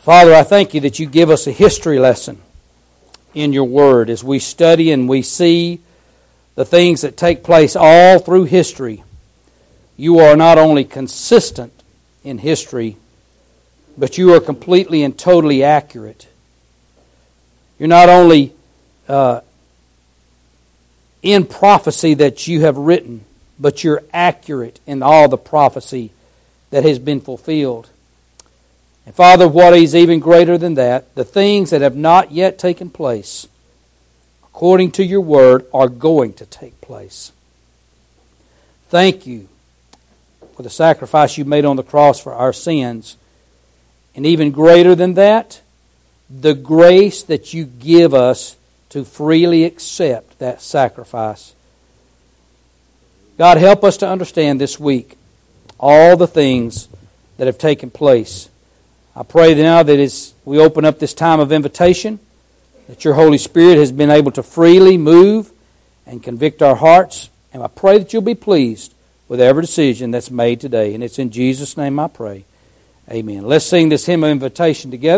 Father, 0.00 0.34
I 0.34 0.42
thank 0.42 0.74
you 0.74 0.80
that 0.82 0.98
you 0.98 1.06
give 1.06 1.30
us 1.30 1.46
a 1.46 1.52
history 1.52 1.98
lesson 1.98 2.40
in 3.34 3.52
your 3.52 3.64
word 3.64 4.08
as 4.08 4.22
we 4.22 4.38
study 4.38 4.92
and 4.92 5.08
we 5.08 5.20
see 5.20 5.80
the 6.54 6.64
things 6.64 7.02
that 7.02 7.16
take 7.16 7.42
place 7.42 7.74
all 7.76 8.18
through 8.18 8.44
history. 8.44 9.02
You 9.96 10.18
are 10.20 10.36
not 10.36 10.58
only 10.58 10.84
consistent 10.84 11.82
in 12.22 12.38
history, 12.38 12.96
but 13.98 14.18
you 14.18 14.34
are 14.34 14.40
completely 14.40 15.02
and 15.02 15.18
totally 15.18 15.62
accurate. 15.62 16.28
You're 17.78 17.88
not 17.88 18.08
only 18.08 18.52
uh, 19.08 19.40
in 21.22 21.44
prophecy 21.44 22.14
that 22.14 22.46
you 22.46 22.62
have 22.62 22.76
written, 22.76 23.24
but 23.58 23.84
you're 23.84 24.02
accurate 24.12 24.80
in 24.86 25.02
all 25.02 25.28
the 25.28 25.38
prophecy 25.38 26.10
that 26.70 26.84
has 26.84 26.98
been 26.98 27.20
fulfilled. 27.20 27.88
And 29.04 29.14
Father, 29.14 29.46
what 29.48 29.74
is 29.74 29.94
even 29.94 30.20
greater 30.20 30.58
than 30.58 30.74
that, 30.74 31.14
the 31.14 31.24
things 31.24 31.70
that 31.70 31.80
have 31.80 31.96
not 31.96 32.32
yet 32.32 32.58
taken 32.58 32.90
place, 32.90 33.46
according 34.44 34.92
to 34.92 35.04
your 35.04 35.20
word, 35.20 35.66
are 35.72 35.88
going 35.88 36.32
to 36.34 36.46
take 36.46 36.80
place. 36.80 37.32
Thank 38.88 39.26
you 39.26 39.48
for 40.56 40.62
the 40.62 40.70
sacrifice 40.70 41.36
you 41.38 41.44
made 41.44 41.64
on 41.64 41.76
the 41.76 41.82
cross 41.82 42.20
for 42.20 42.32
our 42.32 42.52
sins. 42.52 43.16
And 44.16 44.26
even 44.26 44.50
greater 44.50 44.94
than 44.94 45.14
that, 45.14 45.60
the 46.28 46.54
grace 46.54 47.22
that 47.24 47.54
you 47.54 47.64
give 47.64 48.14
us 48.14 48.56
to 48.88 49.04
freely 49.04 49.64
accept 49.64 50.38
that 50.38 50.62
sacrifice. 50.62 51.54
God, 53.38 53.58
help 53.58 53.84
us 53.84 53.98
to 53.98 54.08
understand 54.08 54.60
this 54.60 54.80
week 54.80 55.16
all 55.78 56.16
the 56.16 56.26
things 56.26 56.88
that 57.36 57.46
have 57.46 57.58
taken 57.58 57.90
place. 57.90 58.48
I 59.14 59.22
pray 59.22 59.54
now 59.54 59.82
that 59.82 59.98
as 59.98 60.32
we 60.44 60.58
open 60.58 60.86
up 60.86 60.98
this 60.98 61.12
time 61.12 61.38
of 61.38 61.52
invitation, 61.52 62.18
that 62.88 63.04
your 63.04 63.14
Holy 63.14 63.38
Spirit 63.38 63.78
has 63.78 63.92
been 63.92 64.10
able 64.10 64.30
to 64.32 64.42
freely 64.42 64.96
move 64.96 65.50
and 66.06 66.22
convict 66.22 66.62
our 66.62 66.76
hearts. 66.76 67.28
And 67.52 67.62
I 67.62 67.66
pray 67.66 67.98
that 67.98 68.12
you'll 68.12 68.22
be 68.22 68.34
pleased 68.34 68.94
with 69.28 69.40
every 69.40 69.62
decision 69.62 70.10
that's 70.10 70.30
made 70.30 70.60
today. 70.60 70.94
And 70.94 71.04
it's 71.04 71.18
in 71.18 71.30
Jesus' 71.30 71.76
name 71.76 71.98
I 71.98 72.08
pray. 72.08 72.44
Amen. 73.08 73.44
Let's 73.44 73.64
sing 73.64 73.88
this 73.88 74.04
hymn 74.04 74.24
of 74.24 74.30
invitation 74.30 74.90
together. 74.90 75.14